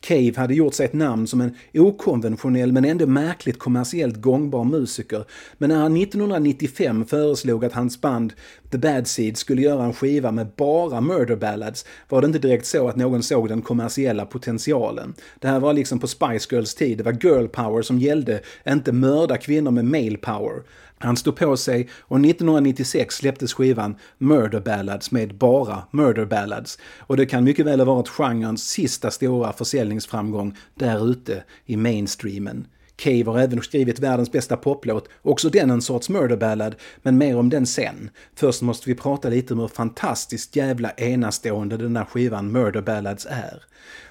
Cave 0.00 0.32
hade 0.36 0.54
gjort 0.54 0.74
sig 0.74 0.86
ett 0.86 0.92
namn 0.92 1.26
som 1.26 1.40
en 1.40 1.54
okonventionell 1.74 2.72
men 2.72 2.84
ändå 2.84 3.06
märkligt 3.06 3.58
kommersiellt 3.58 4.16
gångbar 4.16 4.64
musiker. 4.64 5.24
Men 5.58 5.70
när 5.70 5.76
han 5.76 5.96
1995 5.96 7.06
föreslog 7.06 7.64
att 7.64 7.72
hans 7.72 8.00
band 8.00 8.32
The 8.70 8.78
Bad 8.78 9.06
Seeds 9.06 9.40
skulle 9.40 9.62
göra 9.62 9.84
en 9.84 9.94
skiva 9.94 10.32
med 10.32 10.46
bara 10.56 11.00
murder 11.00 11.36
ballads 11.36 11.84
var 12.08 12.20
det 12.20 12.26
inte 12.26 12.38
direkt 12.38 12.66
så 12.66 12.88
att 12.88 12.96
någon 12.96 13.22
såg 13.22 13.48
den 13.48 13.62
kommersiella 13.62 14.26
potentialen. 14.26 15.14
Det 15.38 15.48
här 15.48 15.60
var 15.60 15.72
liksom 15.72 15.98
på 15.98 16.06
Spice 16.06 16.54
Girls 16.54 16.74
tid, 16.74 16.98
det 16.98 17.04
var 17.04 17.12
girl 17.12 17.46
power 17.46 17.82
som 17.82 17.98
gällde, 17.98 18.40
inte 18.68 18.92
mörda 18.92 19.36
kvinnor 19.36 19.70
med 19.70 19.84
male 19.84 20.16
power. 20.16 20.62
Han 20.98 21.16
stod 21.16 21.36
på 21.36 21.56
sig 21.56 21.88
och 22.00 22.20
1996 22.20 23.14
släpptes 23.14 23.54
skivan 23.54 23.96
Murder 24.18 24.60
Ballads 24.60 25.10
med 25.10 25.34
bara 25.34 25.82
Murder 25.90 26.24
Ballads. 26.24 26.78
Och 26.98 27.16
det 27.16 27.26
kan 27.26 27.44
mycket 27.44 27.66
väl 27.66 27.80
ha 27.80 27.94
varit 27.94 28.08
genrens 28.08 28.68
sista 28.68 29.10
stora 29.10 29.52
försäljningsframgång 29.52 30.56
där 30.74 31.10
ute 31.10 31.44
i 31.66 31.76
mainstreamen. 31.76 32.66
Cave 32.96 33.24
har 33.24 33.38
även 33.38 33.62
skrivit 33.62 33.98
världens 33.98 34.32
bästa 34.32 34.56
poplåt, 34.56 35.08
också 35.22 35.50
den 35.50 35.70
en 35.70 35.82
sorts 35.82 36.08
murder 36.08 36.36
ballad, 36.36 36.74
men 37.02 37.18
mer 37.18 37.36
om 37.36 37.48
den 37.48 37.66
sen. 37.66 38.10
Först 38.34 38.62
måste 38.62 38.88
vi 38.88 38.94
prata 38.94 39.28
lite 39.28 39.54
om 39.54 39.60
hur 39.60 39.68
fantastiskt 39.68 40.56
jävla 40.56 40.90
enastående 40.90 41.76
den 41.76 41.96
här 41.96 42.04
skivan 42.04 42.52
Murder 42.52 42.82
Ballads 42.82 43.26
är. 43.30 43.62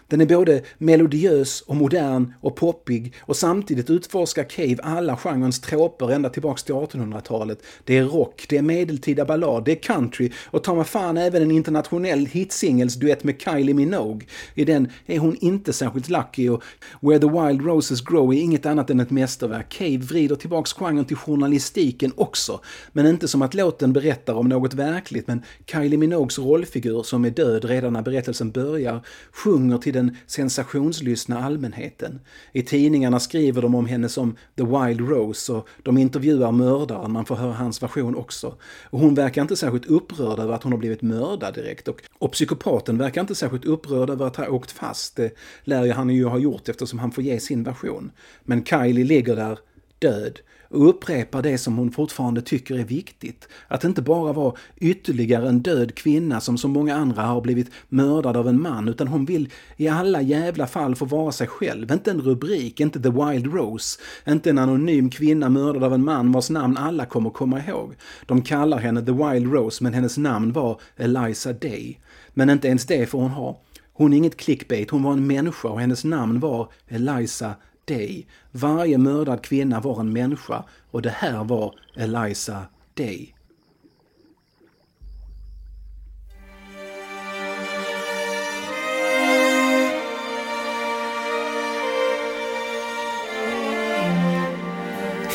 Den 0.08 0.22
är 0.22 0.26
både 0.26 0.62
melodiös 0.78 1.62
och 1.62 1.76
modern 1.76 2.34
och 2.42 2.56
poppig 2.56 3.14
och 3.22 3.36
samtidigt 3.36 3.90
utforskar 3.90 4.44
Cave 4.44 4.78
alla 4.84 5.18
genrens 5.18 5.62
troper 5.62 6.12
ända 6.12 6.30
tillbaks 6.30 6.64
till 6.64 6.76
1800-talet. 6.76 7.64
Det 7.84 7.98
är 7.98 8.04
rock, 8.04 8.46
det 8.50 8.58
är 8.58 8.62
medeltida 8.62 9.26
ballad, 9.26 9.66
det 9.66 9.72
är 9.72 9.76
country 9.76 10.32
och 10.46 10.64
ta 10.64 10.76
mig 10.76 10.86
fan 10.86 11.18
även 11.18 11.42
en 11.42 11.52
internationell 11.52 12.26
hitsingelsduett 12.26 13.24
med 13.24 13.42
Kylie 13.42 13.74
Minogue. 13.74 14.28
I 14.54 14.66
den 14.66 14.88
är 15.06 15.20
hon 15.20 15.38
inte 15.40 15.74
särskilt 15.74 16.10
lucky 16.10 16.50
och 16.50 16.64
Where 17.02 17.20
the 17.20 17.28
Wild 17.28 17.62
Roses 17.66 18.02
Grow 18.02 18.34
är 18.34 18.42
inget 18.42 18.66
annat 18.66 18.90
än 18.90 19.00
ett 19.00 19.12
mästerverk. 19.12 19.70
Cave 19.70 19.98
vrider 19.98 20.36
tillbaks 20.36 20.74
genren 20.74 21.06
till 21.06 21.18
journalistiken 21.18 22.12
också, 22.16 22.60
men 22.92 23.06
inte 23.06 23.28
som 23.28 23.42
att 23.42 23.54
låten 23.54 23.94
berättar 23.94 24.34
om 24.34 24.50
något 24.50 24.74
verkligt, 24.74 25.28
men 25.28 25.42
Kylie 25.66 25.98
Minogues 25.98 26.40
rollfigur 26.40 27.04
som 27.04 27.26
är 27.26 27.30
död 27.30 27.66
redan 27.66 27.94
när 27.94 28.02
berättelsen 28.02 28.52
börjar 28.52 29.02
sjunger 29.32 29.78
till 29.78 29.97
den 29.98 30.18
sensationslystna 30.28 31.44
allmänheten. 31.44 32.20
I 32.52 32.62
tidningarna 32.62 33.20
skriver 33.20 33.62
de 33.62 33.76
om 33.76 33.86
henne 33.86 34.10
som 34.10 34.36
The 34.58 34.64
Wild 34.64 35.10
Rose 35.10 35.54
och 35.54 35.68
de 35.84 35.98
intervjuar 35.98 36.52
mördaren, 36.52 37.12
man 37.12 37.26
får 37.26 37.36
höra 37.36 37.54
hans 37.54 37.84
version 37.84 38.16
också. 38.16 38.56
Och 38.84 39.00
hon 39.00 39.16
verkar 39.16 39.42
inte 39.42 39.56
särskilt 39.56 39.86
upprörd 39.86 40.40
över 40.40 40.54
att 40.54 40.64
hon 40.64 40.72
har 40.72 40.80
blivit 40.80 41.02
mördad 41.02 41.54
direkt 41.54 41.88
och, 41.88 42.02
och 42.20 42.32
psykopaten 42.32 42.98
verkar 42.98 43.22
inte 43.22 43.36
särskilt 43.36 43.66
upprörd 43.66 44.10
över 44.10 44.26
att 44.26 44.36
ha 44.36 44.50
åkt 44.50 44.72
fast. 44.72 45.16
Det 45.16 45.32
lär 45.64 45.86
ju 45.86 45.92
han 45.92 46.10
ju 46.10 46.26
ha 46.26 46.38
gjort 46.38 46.70
eftersom 46.70 47.00
han 47.00 47.12
får 47.12 47.24
ge 47.24 47.40
sin 47.40 47.64
version. 47.64 48.12
Men 48.44 48.66
Kylie 48.66 49.06
ligger 49.06 49.36
där 49.36 49.60
död 50.00 50.40
och 50.70 50.90
upprepar 50.90 51.42
det 51.42 51.58
som 51.58 51.78
hon 51.78 51.92
fortfarande 51.92 52.42
tycker 52.42 52.80
är 52.80 52.84
viktigt. 52.84 53.48
Att 53.68 53.84
inte 53.84 54.02
bara 54.02 54.34
vara 54.34 54.54
ytterligare 54.78 55.50
en 55.50 55.60
död 55.60 55.96
kvinna 55.96 56.42
som 56.42 56.58
så 56.58 56.68
många 56.68 56.96
andra 56.96 57.22
har 57.22 57.42
blivit 57.42 57.72
mördad 57.90 58.38
av 58.38 58.48
en 58.48 58.62
man, 58.62 58.88
utan 58.88 59.08
hon 59.08 59.26
vill 59.26 59.50
i 59.78 59.88
alla 59.88 60.22
jävla 60.22 60.68
fall 60.68 60.96
få 60.96 61.06
vara 61.06 61.32
sig 61.32 61.48
själv. 61.48 61.92
Inte 61.92 62.12
en 62.12 62.22
rubrik, 62.22 62.80
inte 62.80 63.00
The 63.00 63.10
Wild 63.10 63.54
Rose, 63.54 64.00
inte 64.28 64.50
en 64.50 64.58
anonym 64.58 65.10
kvinna 65.10 65.50
mördad 65.50 65.84
av 65.84 65.94
en 65.94 66.06
man 66.06 66.32
vars 66.32 66.50
namn 66.50 66.78
alla 66.78 67.06
kommer 67.06 67.30
komma 67.30 67.66
ihåg. 67.66 67.94
De 68.26 68.42
kallar 68.42 68.78
henne 68.78 69.06
The 69.06 69.12
Wild 69.12 69.54
Rose, 69.54 69.84
men 69.84 69.94
hennes 69.94 70.18
namn 70.18 70.52
var 70.52 70.82
Eliza 70.96 71.54
Day. 71.54 72.00
Men 72.34 72.50
inte 72.50 72.68
ens 72.68 72.86
det 72.86 73.06
får 73.06 73.20
hon 73.20 73.32
ha. 73.32 73.62
Hon 73.94 74.14
är 74.14 74.18
inget 74.18 74.38
clickbait, 74.38 74.90
hon 74.90 75.04
var 75.04 75.14
en 75.14 75.28
människa 75.28 75.68
och 75.68 75.80
hennes 75.80 76.04
namn 76.04 76.40
var 76.40 76.72
Eliza 76.88 77.56
Day. 77.88 78.28
Varje 78.52 78.98
mördad 78.98 79.42
kvinna 79.42 79.80
var 79.80 80.00
en 80.00 80.14
människa 80.14 80.64
och 80.92 81.02
det 81.02 81.10
här 81.10 81.44
var 81.44 81.76
Eliza 81.96 82.66
Day. 82.94 83.34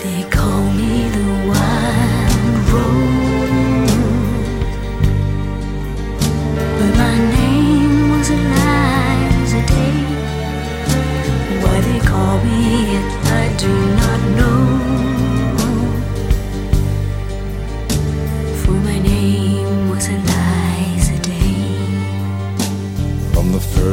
They 0.03 0.23
call 0.31 0.72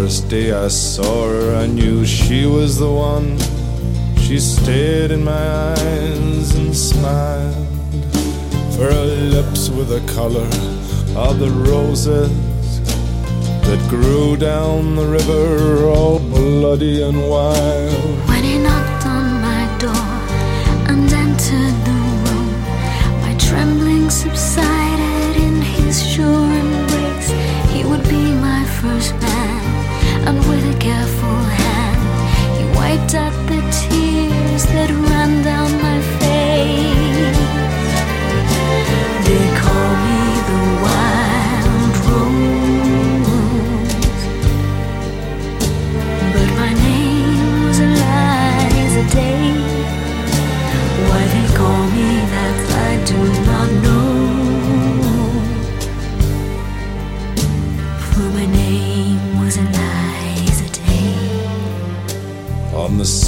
first 0.09 0.27
day 0.27 0.51
I 0.51 0.67
saw 0.69 1.29
her, 1.29 1.55
I 1.55 1.67
knew 1.67 2.03
she 2.03 2.47
was 2.47 2.79
the 2.79 2.91
one. 2.91 3.37
She 4.17 4.39
stared 4.39 5.11
in 5.11 5.23
my 5.23 5.71
eyes 5.73 6.55
and 6.55 6.75
smiled. 6.75 7.67
For 8.73 8.85
her 8.91 9.05
lips 9.05 9.69
were 9.69 9.83
the 9.83 10.01
color 10.11 10.49
of 11.15 11.37
the 11.37 11.51
roses 11.51 12.31
that 13.67 13.87
grew 13.87 14.35
down 14.35 14.95
the 14.95 15.05
river, 15.05 15.85
all 15.85 16.17
bloody 16.17 17.03
and 17.03 17.29
wild. 17.29 18.28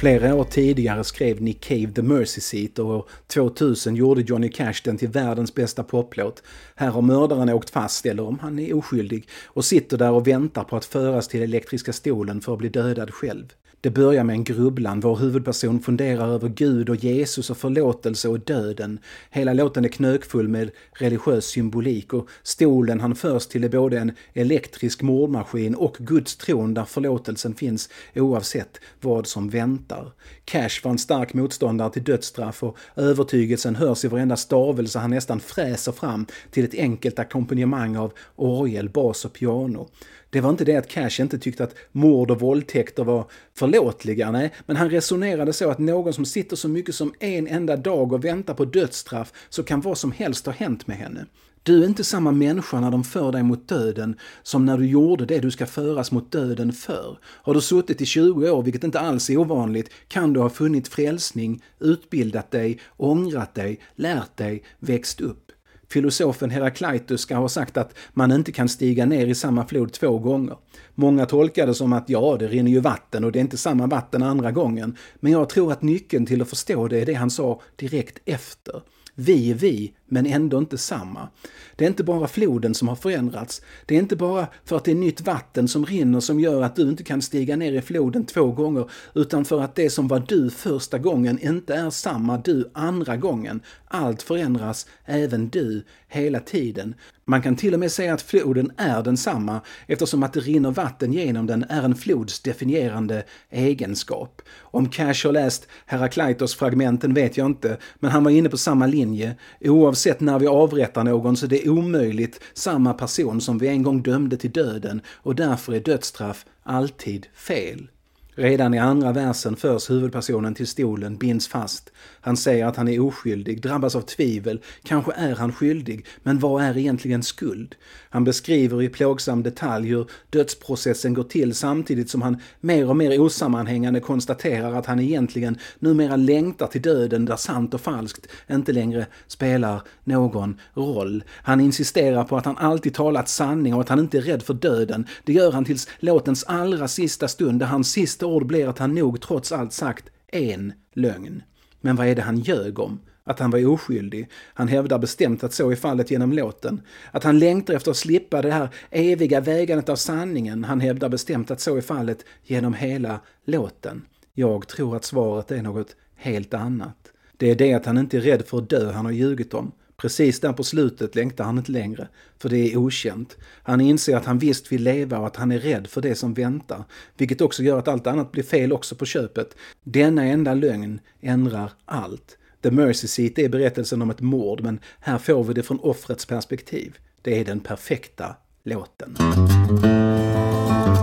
Flera 0.00 0.34
år 0.34 0.44
tidigare 0.44 1.04
skrev 1.04 1.42
Nick 1.42 1.60
Cave 1.60 1.92
The 1.92 2.02
Mercy 2.02 2.40
Seat 2.40 2.78
och 2.78 2.86
år 2.86 3.04
2000 3.26 3.96
gjorde 3.96 4.20
Johnny 4.20 4.48
Cash 4.48 4.74
den 4.84 4.98
till 4.98 5.08
världens 5.08 5.54
bästa 5.54 5.84
poplåt. 5.84 6.42
Här 6.74 6.90
har 6.90 7.02
mördaren 7.02 7.48
åkt 7.48 7.70
fast, 7.70 8.06
eller 8.06 8.22
om 8.22 8.38
han 8.38 8.58
är 8.58 8.76
oskyldig, 8.76 9.28
och 9.46 9.64
sitter 9.64 9.98
där 9.98 10.10
och 10.10 10.26
väntar 10.26 10.64
på 10.64 10.76
att 10.76 10.84
föras 10.84 11.28
till 11.28 11.42
elektriska 11.42 11.92
stolen 11.92 12.40
för 12.40 12.52
att 12.52 12.58
bli 12.58 12.68
dödad 12.68 13.10
själv. 13.14 13.52
Det 13.82 13.90
börjar 13.90 14.24
med 14.24 14.34
en 14.34 14.44
grubblan. 14.44 15.00
Vår 15.00 15.16
huvudperson 15.16 15.80
funderar 15.80 16.28
över 16.28 16.48
Gud 16.48 16.88
och 16.90 16.96
Jesus 16.96 17.50
och 17.50 17.56
förlåtelse 17.56 18.28
och 18.28 18.40
döden. 18.40 18.98
Hela 19.30 19.52
låten 19.52 19.84
är 19.84 19.88
knökfull 19.88 20.48
med 20.48 20.70
religiös 20.92 21.44
symbolik 21.44 22.12
och 22.12 22.28
stolen 22.42 23.00
han 23.00 23.14
förs 23.14 23.46
till 23.46 23.64
är 23.64 23.68
både 23.68 23.98
en 23.98 24.12
elektrisk 24.32 25.02
mordmaskin 25.02 25.74
och 25.74 25.96
Guds 25.98 26.36
tron 26.36 26.74
där 26.74 26.84
förlåtelsen 26.84 27.54
finns 27.54 27.88
oavsett 28.14 28.80
vad 29.00 29.26
som 29.26 29.50
väntar. 29.50 30.12
Cash 30.44 30.80
var 30.84 30.90
en 30.90 30.98
stark 30.98 31.34
motståndare 31.34 31.90
till 31.90 32.04
dödsstraff 32.04 32.62
och 32.62 32.78
övertygelsen 32.96 33.76
hörs 33.76 34.04
i 34.04 34.08
varenda 34.08 34.36
stavelse 34.36 34.98
han 34.98 35.10
nästan 35.10 35.40
fräser 35.40 35.92
fram 35.92 36.26
till 36.50 36.64
ett 36.64 36.74
enkelt 36.74 37.18
ackompanjemang 37.18 37.96
av 37.96 38.12
orgel, 38.36 38.88
bas 38.88 39.24
och 39.24 39.32
piano. 39.32 39.88
Det 40.30 40.40
var 40.40 40.50
inte 40.50 40.64
det 40.64 40.76
att 40.76 40.88
Cash 40.88 41.20
inte 41.20 41.38
tyckte 41.38 41.64
att 41.64 41.74
mord 41.92 42.30
och 42.30 42.40
våldtäkter 42.40 43.04
var 43.04 43.30
förlåtliga, 43.54 44.30
nej, 44.30 44.52
men 44.66 44.76
han 44.76 44.90
resonerade 44.90 45.52
så 45.52 45.70
att 45.70 45.78
någon 45.78 46.12
som 46.12 46.24
sitter 46.24 46.56
så 46.56 46.68
mycket 46.68 46.94
som 46.94 47.14
en 47.20 47.46
enda 47.46 47.76
dag 47.76 48.12
och 48.12 48.24
väntar 48.24 48.54
på 48.54 48.64
dödsstraff 48.64 49.32
så 49.48 49.62
kan 49.62 49.80
vad 49.80 49.98
som 49.98 50.12
helst 50.12 50.46
ha 50.46 50.52
hänt 50.52 50.86
med 50.86 50.96
henne. 50.96 51.26
Du 51.62 51.82
är 51.82 51.86
inte 51.86 52.04
samma 52.04 52.32
människa 52.32 52.80
när 52.80 52.90
de 52.90 53.04
för 53.04 53.32
dig 53.32 53.42
mot 53.42 53.68
döden 53.68 54.16
som 54.42 54.64
när 54.64 54.78
du 54.78 54.86
gjorde 54.86 55.26
det 55.26 55.38
du 55.38 55.50
ska 55.50 55.66
föras 55.66 56.12
mot 56.12 56.32
döden 56.32 56.72
för. 56.72 57.18
Har 57.24 57.54
du 57.54 57.60
suttit 57.60 58.00
i 58.00 58.06
20 58.06 58.50
år, 58.50 58.62
vilket 58.62 58.84
inte 58.84 59.00
alls 59.00 59.30
är 59.30 59.36
ovanligt, 59.36 59.90
kan 60.08 60.32
du 60.32 60.40
ha 60.40 60.50
funnit 60.50 60.88
frälsning, 60.88 61.62
utbildat 61.78 62.50
dig, 62.50 62.78
ångrat 62.96 63.54
dig, 63.54 63.80
lärt 63.94 64.36
dig, 64.36 64.62
växt 64.78 65.20
upp. 65.20 65.49
Filosofen 65.92 66.50
Herakleitos 66.50 67.20
ska 67.20 67.36
ha 67.36 67.48
sagt 67.48 67.76
att 67.76 67.94
man 68.12 68.32
inte 68.32 68.52
kan 68.52 68.68
stiga 68.68 69.06
ner 69.06 69.26
i 69.26 69.34
samma 69.34 69.66
flod 69.66 69.92
två 69.92 70.18
gånger. 70.18 70.56
Många 70.94 71.26
tolkar 71.26 71.66
det 71.66 71.74
som 71.74 71.92
att 71.92 72.08
ja, 72.08 72.36
det 72.38 72.48
rinner 72.48 72.70
ju 72.70 72.80
vatten 72.80 73.24
och 73.24 73.32
det 73.32 73.38
är 73.38 73.40
inte 73.40 73.56
samma 73.56 73.86
vatten 73.86 74.22
andra 74.22 74.50
gången. 74.50 74.96
Men 75.20 75.32
jag 75.32 75.48
tror 75.48 75.72
att 75.72 75.82
nyckeln 75.82 76.26
till 76.26 76.42
att 76.42 76.48
förstå 76.48 76.88
det 76.88 77.00
är 77.00 77.06
det 77.06 77.14
han 77.14 77.30
sa 77.30 77.60
direkt 77.76 78.18
efter. 78.24 78.82
Vi 79.14 79.50
är 79.50 79.54
vi, 79.54 79.92
men 80.10 80.26
ändå 80.26 80.58
inte 80.58 80.78
samma. 80.78 81.28
Det 81.76 81.84
är 81.84 81.88
inte 81.88 82.04
bara 82.04 82.28
floden 82.28 82.74
som 82.74 82.88
har 82.88 82.96
förändrats. 82.96 83.62
Det 83.86 83.94
är 83.94 83.98
inte 83.98 84.16
bara 84.16 84.46
för 84.64 84.76
att 84.76 84.84
det 84.84 84.90
är 84.90 84.94
nytt 84.94 85.20
vatten 85.20 85.68
som 85.68 85.86
rinner 85.86 86.20
som 86.20 86.40
gör 86.40 86.62
att 86.62 86.76
du 86.76 86.88
inte 86.88 87.04
kan 87.04 87.22
stiga 87.22 87.56
ner 87.56 87.72
i 87.72 87.82
floden 87.82 88.26
två 88.26 88.52
gånger, 88.52 88.90
utan 89.14 89.44
för 89.44 89.60
att 89.60 89.74
det 89.74 89.90
som 89.90 90.08
var 90.08 90.22
du 90.28 90.50
första 90.50 90.98
gången 90.98 91.38
inte 91.38 91.74
är 91.74 91.90
samma 91.90 92.38
du 92.38 92.70
andra 92.72 93.16
gången. 93.16 93.60
Allt 93.88 94.22
förändras, 94.22 94.86
även 95.04 95.48
du, 95.48 95.82
hela 96.08 96.40
tiden. 96.40 96.94
Man 97.24 97.42
kan 97.42 97.56
till 97.56 97.74
och 97.74 97.80
med 97.80 97.92
säga 97.92 98.14
att 98.14 98.22
floden 98.22 98.72
är 98.76 99.02
densamma 99.02 99.60
eftersom 99.86 100.22
att 100.22 100.32
det 100.32 100.40
rinner 100.40 100.70
vatten 100.70 101.12
genom 101.12 101.46
den 101.46 101.64
är 101.68 101.82
en 101.82 101.94
flods 101.94 102.40
definierande 102.40 103.24
egenskap. 103.50 104.42
Om 104.60 104.88
Cash 104.88 105.24
har 105.24 105.32
läst 105.32 105.66
Herakleitos-fragmenten 105.86 107.14
vet 107.14 107.36
jag 107.36 107.46
inte, 107.46 107.76
men 107.98 108.10
han 108.10 108.24
var 108.24 108.30
inne 108.30 108.48
på 108.48 108.56
samma 108.56 108.86
linje. 108.86 109.36
Oavsett 109.60 109.99
när 110.20 110.38
vi 110.38 110.46
avrättar 110.46 111.04
någon 111.04 111.36
så 111.36 111.46
det 111.46 111.66
är 111.66 111.70
omöjligt 111.70 112.40
samma 112.54 112.94
person 112.94 113.40
som 113.40 113.58
vi 113.58 113.68
en 113.68 113.82
gång 113.82 114.02
dömde 114.02 114.36
till 114.36 114.52
döden 114.52 115.00
och 115.14 115.34
därför 115.34 115.72
är 115.72 115.80
dödsstraff 115.80 116.46
alltid 116.62 117.26
fel. 117.34 117.88
Redan 118.34 118.74
i 118.74 118.78
andra 118.78 119.12
versen 119.12 119.56
förs 119.56 119.90
huvudpersonen 119.90 120.54
till 120.54 120.66
stolen, 120.66 121.16
binds 121.16 121.48
fast. 121.48 121.92
Han 122.20 122.36
säger 122.36 122.66
att 122.66 122.76
han 122.76 122.88
är 122.88 123.00
oskyldig, 123.00 123.62
drabbas 123.62 123.96
av 123.96 124.00
tvivel. 124.00 124.60
Kanske 124.82 125.12
är 125.12 125.34
han 125.34 125.52
skyldig, 125.52 126.06
men 126.22 126.38
vad 126.38 126.62
är 126.62 126.78
egentligen 126.78 127.22
skuld? 127.22 127.74
Han 128.10 128.24
beskriver 128.24 128.82
i 128.82 128.88
plågsam 128.88 129.42
detalj 129.42 129.88
hur 129.88 130.10
dödsprocessen 130.30 131.14
går 131.14 131.24
till 131.24 131.54
samtidigt 131.54 132.10
som 132.10 132.22
han 132.22 132.36
mer 132.60 132.88
och 132.88 132.96
mer 132.96 133.20
osammanhängande 133.20 134.00
konstaterar 134.00 134.74
att 134.74 134.86
han 134.86 135.00
egentligen 135.00 135.58
numera 135.78 136.16
längtar 136.16 136.66
till 136.66 136.82
döden 136.82 137.24
där 137.24 137.36
sant 137.36 137.74
och 137.74 137.80
falskt 137.80 138.26
inte 138.50 138.72
längre 138.72 139.06
spelar 139.26 139.82
någon 140.04 140.60
roll. 140.74 141.24
Han 141.42 141.60
insisterar 141.60 142.24
på 142.24 142.36
att 142.36 142.44
han 142.44 142.56
alltid 142.56 142.94
talat 142.94 143.28
sanning 143.28 143.74
och 143.74 143.80
att 143.80 143.88
han 143.88 143.98
inte 143.98 144.18
är 144.18 144.22
rädd 144.22 144.42
för 144.42 144.54
döden. 144.54 145.06
Det 145.24 145.32
gör 145.32 145.52
han 145.52 145.64
tills 145.64 145.88
låtens 145.98 146.44
allra 146.44 146.88
sista 146.88 147.28
stund 147.28 147.60
där 147.60 147.66
hans 147.66 147.92
sista 147.92 148.26
ord 148.26 148.46
blir 148.46 148.68
att 148.68 148.78
han 148.78 148.94
nog 148.94 149.20
trots 149.20 149.52
allt 149.52 149.72
sagt 149.72 150.04
en 150.32 150.72
lögn. 150.94 151.42
Men 151.80 151.96
vad 151.96 152.06
är 152.06 152.14
det 152.14 152.22
han 152.22 152.38
ljög 152.38 152.78
om? 152.78 153.00
Att 153.24 153.38
han 153.38 153.50
var 153.50 153.66
oskyldig. 153.66 154.28
Han 154.54 154.68
hävdar 154.68 154.98
bestämt 154.98 155.44
att 155.44 155.52
så 155.52 155.70
är 155.70 155.76
fallet 155.76 156.10
genom 156.10 156.32
låten. 156.32 156.80
Att 157.10 157.24
han 157.24 157.38
längtar 157.38 157.74
efter 157.74 157.90
att 157.90 157.96
slippa 157.96 158.42
det 158.42 158.52
här 158.52 158.68
eviga 158.90 159.40
vägandet 159.40 159.88
av 159.88 159.96
sanningen. 159.96 160.64
Han 160.64 160.80
hävdar 160.80 161.08
bestämt 161.08 161.50
att 161.50 161.60
så 161.60 161.76
är 161.76 161.80
fallet 161.80 162.24
genom 162.44 162.74
hela 162.74 163.20
låten. 163.44 164.02
Jag 164.34 164.68
tror 164.68 164.96
att 164.96 165.04
svaret 165.04 165.50
är 165.50 165.62
något 165.62 165.96
helt 166.14 166.54
annat. 166.54 166.96
Det 167.36 167.50
är 167.50 167.54
det 167.54 167.74
att 167.74 167.86
han 167.86 167.98
inte 167.98 168.16
är 168.16 168.20
rädd 168.20 168.46
för 168.46 168.58
att 168.58 168.70
dö 168.70 168.92
han 168.92 169.04
har 169.04 169.12
ljugit 169.12 169.54
om. 169.54 169.72
Precis 170.00 170.40
där 170.40 170.52
på 170.52 170.64
slutet 170.64 171.14
längtar 171.14 171.44
han 171.44 171.58
inte 171.58 171.72
längre, 171.72 172.08
för 172.38 172.48
det 172.48 172.72
är 172.72 172.76
okänt. 172.76 173.36
Han 173.62 173.80
inser 173.80 174.16
att 174.16 174.24
han 174.24 174.38
visst 174.38 174.72
vill 174.72 174.82
leva 174.82 175.18
och 175.18 175.26
att 175.26 175.36
han 175.36 175.52
är 175.52 175.58
rädd 175.58 175.86
för 175.86 176.00
det 176.00 176.14
som 176.14 176.34
väntar, 176.34 176.84
vilket 177.16 177.40
också 177.40 177.62
gör 177.62 177.78
att 177.78 177.88
allt 177.88 178.06
annat 178.06 178.32
blir 178.32 178.42
fel 178.42 178.72
också 178.72 178.94
på 178.94 179.04
köpet. 179.04 179.56
Denna 179.84 180.24
enda 180.24 180.54
lögn 180.54 181.00
ändrar 181.20 181.72
allt. 181.84 182.38
The 182.62 182.70
Mercy 182.70 183.08
Seat 183.08 183.38
är 183.38 183.48
berättelsen 183.48 184.02
om 184.02 184.10
ett 184.10 184.20
mord, 184.20 184.60
men 184.60 184.80
här 185.00 185.18
får 185.18 185.44
vi 185.44 185.54
det 185.54 185.62
från 185.62 185.80
offrets 185.80 186.26
perspektiv. 186.26 186.98
Det 187.22 187.40
är 187.40 187.44
den 187.44 187.60
perfekta 187.60 188.36
låten. 188.64 189.16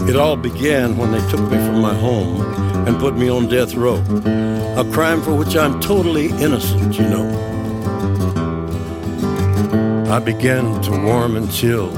It 0.10 0.16
all 0.16 0.38
began 0.38 0.98
when 0.98 1.12
they 1.12 1.32
took 1.32 1.52
me 1.52 1.66
from 1.66 1.82
my 1.82 1.94
home 1.94 2.44
and 2.88 3.00
put 3.00 3.18
me 3.18 3.32
on 3.32 3.48
death 3.48 3.78
row. 3.78 3.98
A 4.78 4.84
crime 4.94 5.22
for 5.22 5.38
which 5.38 5.56
I'm 5.56 5.82
totally 5.82 6.26
innocent, 6.26 7.00
you 7.00 7.08
know. 7.10 7.47
I 10.10 10.20
began 10.20 10.82
to 10.84 10.92
warm 10.92 11.36
and 11.36 11.52
chill 11.52 11.92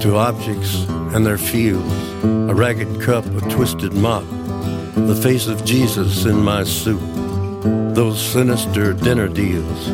to 0.00 0.16
objects 0.16 0.84
and 1.14 1.24
their 1.24 1.38
feels. 1.38 1.92
A 2.24 2.52
ragged 2.52 3.00
cup, 3.00 3.24
a 3.24 3.40
twisted 3.48 3.92
mop, 3.92 4.24
the 4.96 5.14
face 5.22 5.46
of 5.46 5.64
Jesus 5.64 6.24
in 6.24 6.42
my 6.42 6.64
soup. 6.64 7.00
Those 7.94 8.20
sinister 8.20 8.92
dinner 8.92 9.28
deals, 9.28 9.86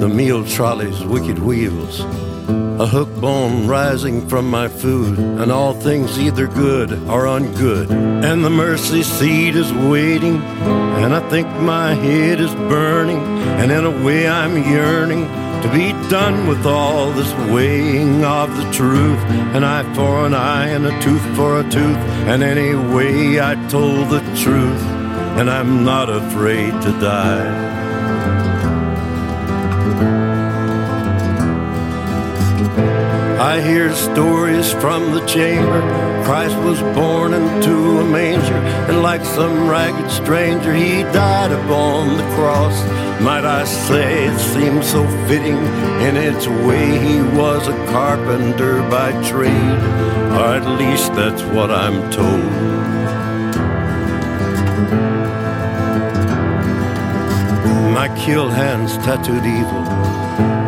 the 0.00 0.10
meal 0.12 0.44
trolley's 0.44 1.04
wicked 1.04 1.38
wheels, 1.38 2.00
a 2.00 2.86
hook 2.88 3.14
bone 3.20 3.68
rising 3.68 4.28
from 4.28 4.50
my 4.50 4.66
food, 4.66 5.16
and 5.16 5.52
all 5.52 5.74
things 5.74 6.18
either 6.18 6.48
good 6.48 6.92
or 7.08 7.26
ungood. 7.26 7.88
And 8.24 8.44
the 8.44 8.50
mercy 8.50 9.04
seat 9.04 9.54
is 9.54 9.72
waiting, 9.72 10.42
and 10.42 11.14
I 11.14 11.20
think 11.30 11.46
my 11.60 11.94
head 11.94 12.40
is 12.40 12.52
burning, 12.54 13.20
and 13.60 13.70
in 13.70 13.84
a 13.84 14.04
way 14.04 14.26
I'm 14.26 14.56
yearning 14.68 15.47
to 15.62 15.68
be 15.72 15.92
done 16.08 16.46
with 16.46 16.64
all 16.66 17.10
this 17.12 17.32
weighing 17.52 18.24
of 18.24 18.56
the 18.56 18.70
truth. 18.72 19.18
An 19.54 19.64
eye 19.64 19.82
for 19.94 20.26
an 20.26 20.34
eye 20.34 20.68
and 20.68 20.86
a 20.86 21.02
tooth 21.02 21.24
for 21.36 21.60
a 21.60 21.62
tooth. 21.64 22.02
And 22.30 22.42
anyway, 22.42 23.40
I 23.40 23.54
told 23.68 24.10
the 24.10 24.20
truth, 24.36 24.82
and 25.38 25.50
I'm 25.50 25.84
not 25.84 26.08
afraid 26.08 26.70
to 26.82 26.90
die. 27.00 27.76
I 33.40 33.60
hear 33.60 33.92
stories 33.94 34.72
from 34.72 35.12
the 35.12 35.24
chamber. 35.26 36.07
Christ 36.28 36.58
was 36.58 36.78
born 36.94 37.32
into 37.32 38.00
a 38.00 38.04
manger, 38.04 38.58
and 38.90 39.02
like 39.02 39.24
some 39.24 39.66
ragged 39.66 40.10
stranger, 40.10 40.74
he 40.74 41.02
died 41.04 41.52
upon 41.52 42.18
the 42.18 42.22
cross. 42.34 42.76
Might 43.22 43.46
I 43.46 43.64
say 43.64 44.26
it 44.26 44.38
seems 44.38 44.90
so 44.90 45.08
fitting 45.26 45.56
in 46.06 46.18
its 46.18 46.46
way 46.46 46.98
he 46.98 47.22
was 47.34 47.66
a 47.66 47.72
carpenter 47.86 48.82
by 48.90 49.12
trade, 49.26 49.80
or 50.36 50.48
at 50.58 50.66
least 50.78 51.14
that's 51.14 51.42
what 51.44 51.70
I'm 51.70 52.10
told. 52.10 52.52
My 57.94 58.14
kill 58.22 58.50
hands 58.50 58.98
tattooed 58.98 59.46
evil 59.46 59.84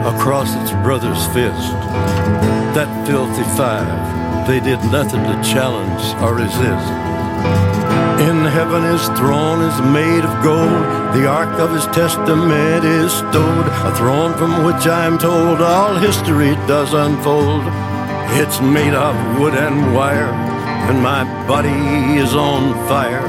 across 0.08 0.54
its 0.62 0.72
brother's 0.82 1.26
fist. 1.34 1.74
That 2.72 3.06
filthy 3.06 3.44
five, 3.58 4.19
they 4.46 4.60
did 4.60 4.80
nothing 4.90 5.22
to 5.24 5.36
challenge 5.42 6.04
or 6.22 6.34
resist. 6.34 6.90
In 8.28 8.44
heaven 8.44 8.82
his 8.84 9.06
throne 9.18 9.62
is 9.62 9.80
made 9.92 10.24
of 10.24 10.44
gold, 10.44 10.84
the 11.16 11.26
ark 11.26 11.58
of 11.58 11.72
his 11.72 11.86
testament 11.86 12.84
is 12.84 13.12
stowed, 13.12 13.66
a 13.88 13.94
throne 13.96 14.34
from 14.34 14.64
which 14.64 14.86
I 14.86 15.06
am 15.06 15.18
told 15.18 15.60
all 15.60 15.94
history 15.96 16.54
does 16.66 16.92
unfold. 16.92 17.64
It's 18.40 18.60
made 18.60 18.94
of 18.94 19.14
wood 19.38 19.54
and 19.54 19.94
wire, 19.94 20.32
and 20.88 21.02
my 21.02 21.24
body 21.46 22.18
is 22.18 22.34
on 22.34 22.74
fire. 22.88 23.26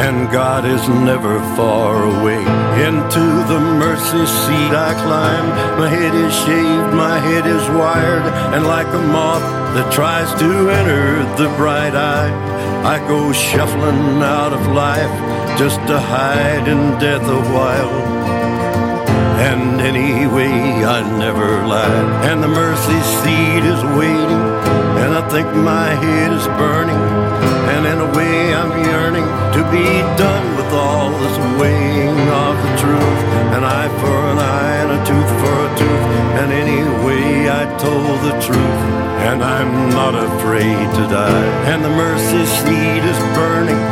And 0.00 0.30
God 0.32 0.64
is 0.64 0.88
never 0.88 1.38
far 1.54 2.04
away. 2.04 2.40
Into 2.88 3.26
the 3.52 3.60
mercy 3.60 4.24
seat 4.24 4.72
I 4.72 4.94
climb. 5.04 5.48
My 5.78 5.88
head 5.88 6.14
is 6.14 6.34
shaved, 6.34 6.94
my 6.94 7.18
head 7.18 7.46
is 7.46 7.68
wired, 7.76 8.24
and 8.54 8.66
like 8.66 8.88
a 8.88 9.02
moth 9.12 9.59
that 9.74 9.92
tries 9.92 10.30
to 10.40 10.50
enter 10.70 11.22
the 11.40 11.48
bright 11.56 11.94
eye, 11.94 12.32
I 12.84 12.98
go 13.06 13.32
shuffling 13.32 14.22
out 14.22 14.52
of 14.52 14.62
life 14.68 15.14
just 15.58 15.78
to 15.86 15.98
hide 15.98 16.66
in 16.66 16.98
death 16.98 17.22
a 17.22 17.42
while. 17.54 17.96
And 19.50 19.80
anyway, 19.80 20.52
I 20.96 20.98
never 21.18 21.48
lied. 21.66 22.08
And 22.28 22.42
the 22.42 22.48
mercy 22.48 23.00
seat 23.20 23.64
is 23.74 23.82
waiting, 23.96 24.44
and 25.02 25.10
I 25.20 25.22
think 25.30 25.46
my 25.54 25.90
head 26.04 26.32
is 26.32 26.46
burning. 26.60 27.04
And 27.72 27.82
in 27.86 27.98
a 28.08 28.10
way, 28.18 28.54
I'm 28.54 28.72
yearning 28.84 29.28
to 29.56 29.62
be 29.70 29.86
done 30.18 30.46
with 30.58 30.70
all 30.72 31.10
this 31.22 31.36
weighing 31.60 32.20
of 32.44 32.54
the 32.64 32.72
truth. 32.82 33.20
An 33.56 33.62
eye 33.64 33.92
for 34.00 34.18
an 34.32 34.38
eye 34.38 34.76
and 34.82 34.90
a 34.98 35.00
tooth 35.08 35.32
for 35.40 35.56
a 35.66 35.70
tooth. 35.78 36.04
And 36.40 36.48
anyway, 36.52 37.29
I 37.48 37.64
told 37.78 38.18
the 38.26 38.34
truth, 38.40 38.82
and 39.28 39.42
I'm 39.42 39.90
not 39.90 40.14
afraid 40.14 40.84
to 40.98 41.04
die. 41.08 41.46
And 41.70 41.84
the 41.84 41.90
mercy 41.90 42.44
seat 42.44 43.02
is 43.12 43.20
burning, 43.38 43.82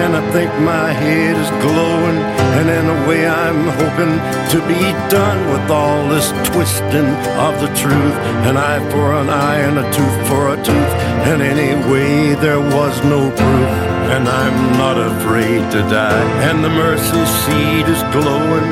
and 0.00 0.16
I 0.16 0.22
think 0.32 0.50
my 0.60 0.92
head 0.92 1.36
is 1.36 1.50
glowing. 1.62 2.18
And 2.58 2.68
in 2.68 2.86
a 2.96 3.08
way, 3.08 3.26
I'm 3.26 3.68
hoping 3.80 4.14
to 4.52 4.58
be 4.66 4.82
done 5.10 5.40
with 5.52 5.70
all 5.70 6.08
this 6.08 6.30
twisting 6.48 7.10
of 7.46 7.54
the 7.60 7.70
truth. 7.82 8.16
An 8.48 8.56
eye 8.56 8.82
for 8.90 9.12
an 9.12 9.28
eye 9.28 9.60
and 9.68 9.78
a 9.78 9.86
tooth 9.92 10.28
for 10.28 10.48
a 10.54 10.56
tooth. 10.56 10.92
And 11.30 11.42
anyway, 11.42 12.34
there 12.34 12.60
was 12.60 12.94
no 13.04 13.30
proof. 13.30 13.87
And 14.08 14.26
I'm 14.26 14.72
not 14.80 14.96
afraid 14.96 15.60
to 15.76 15.80
die. 15.92 16.24
And 16.48 16.64
the 16.64 16.72
mercy 16.72 17.24
seat 17.44 17.84
is 17.92 18.00
glowing. 18.08 18.68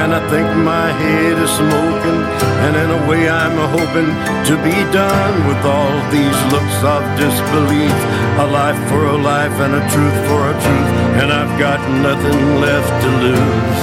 And 0.00 0.08
I 0.16 0.24
think 0.32 0.48
my 0.64 0.88
head 1.04 1.36
is 1.36 1.52
smoking. 1.52 2.20
And 2.64 2.72
in 2.80 2.88
a 2.88 3.00
way, 3.04 3.28
I'm 3.28 3.60
hoping 3.76 4.08
to 4.48 4.54
be 4.64 4.78
done 4.88 5.36
with 5.44 5.60
all 5.68 5.92
these 6.08 6.38
looks 6.48 6.78
of 6.80 7.04
disbelief. 7.20 7.98
A 8.40 8.46
life 8.48 8.80
for 8.88 9.04
a 9.04 9.18
life 9.20 9.52
and 9.60 9.76
a 9.76 9.84
truth 9.92 10.18
for 10.24 10.48
a 10.48 10.56
truth. 10.64 10.90
And 11.20 11.28
I've 11.28 11.54
got 11.60 11.80
nothing 12.00 12.40
left 12.64 12.92
to 13.04 13.10
lose. 13.20 13.80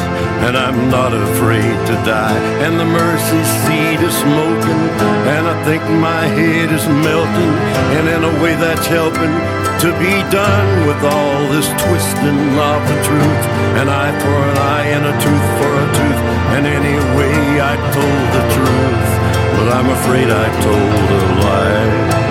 And 0.49 0.57
I'm 0.57 0.89
not 0.89 1.13
afraid 1.13 1.77
to 1.89 1.95
die. 2.09 2.41
And 2.65 2.73
the 2.79 2.89
mercy 2.89 3.43
seat 3.61 4.01
is 4.01 4.17
smoking. 4.17 4.81
And 5.29 5.45
I 5.45 5.55
think 5.63 5.83
my 6.01 6.25
head 6.25 6.73
is 6.73 6.85
melting. 7.05 7.53
And 8.01 8.05
in 8.09 8.21
a 8.25 8.33
way, 8.41 8.55
that's 8.55 8.87
helping 8.87 9.66
to 9.79 9.91
be 9.99 10.15
done 10.33 10.87
with 10.87 10.97
all 11.03 11.37
this 11.53 11.69
twisting 11.69 12.41
of 12.57 12.81
the 12.89 12.97
truth. 13.05 13.43
An 13.77 13.87
eye 13.87 14.15
for 14.21 14.37
an 14.49 14.57
eye 14.57 14.87
and 14.95 15.05
a 15.05 15.13
tooth 15.21 15.47
for 15.59 15.69
a 15.69 15.87
tooth. 15.97 16.21
And 16.57 16.65
anyway, 16.65 17.61
I 17.61 17.75
told 17.93 18.25
the 18.37 18.43
truth. 18.57 19.09
But 19.53 19.67
I'm 19.77 19.89
afraid 19.99 20.29
I 20.33 20.47
told 20.65 21.07
a 21.21 22.26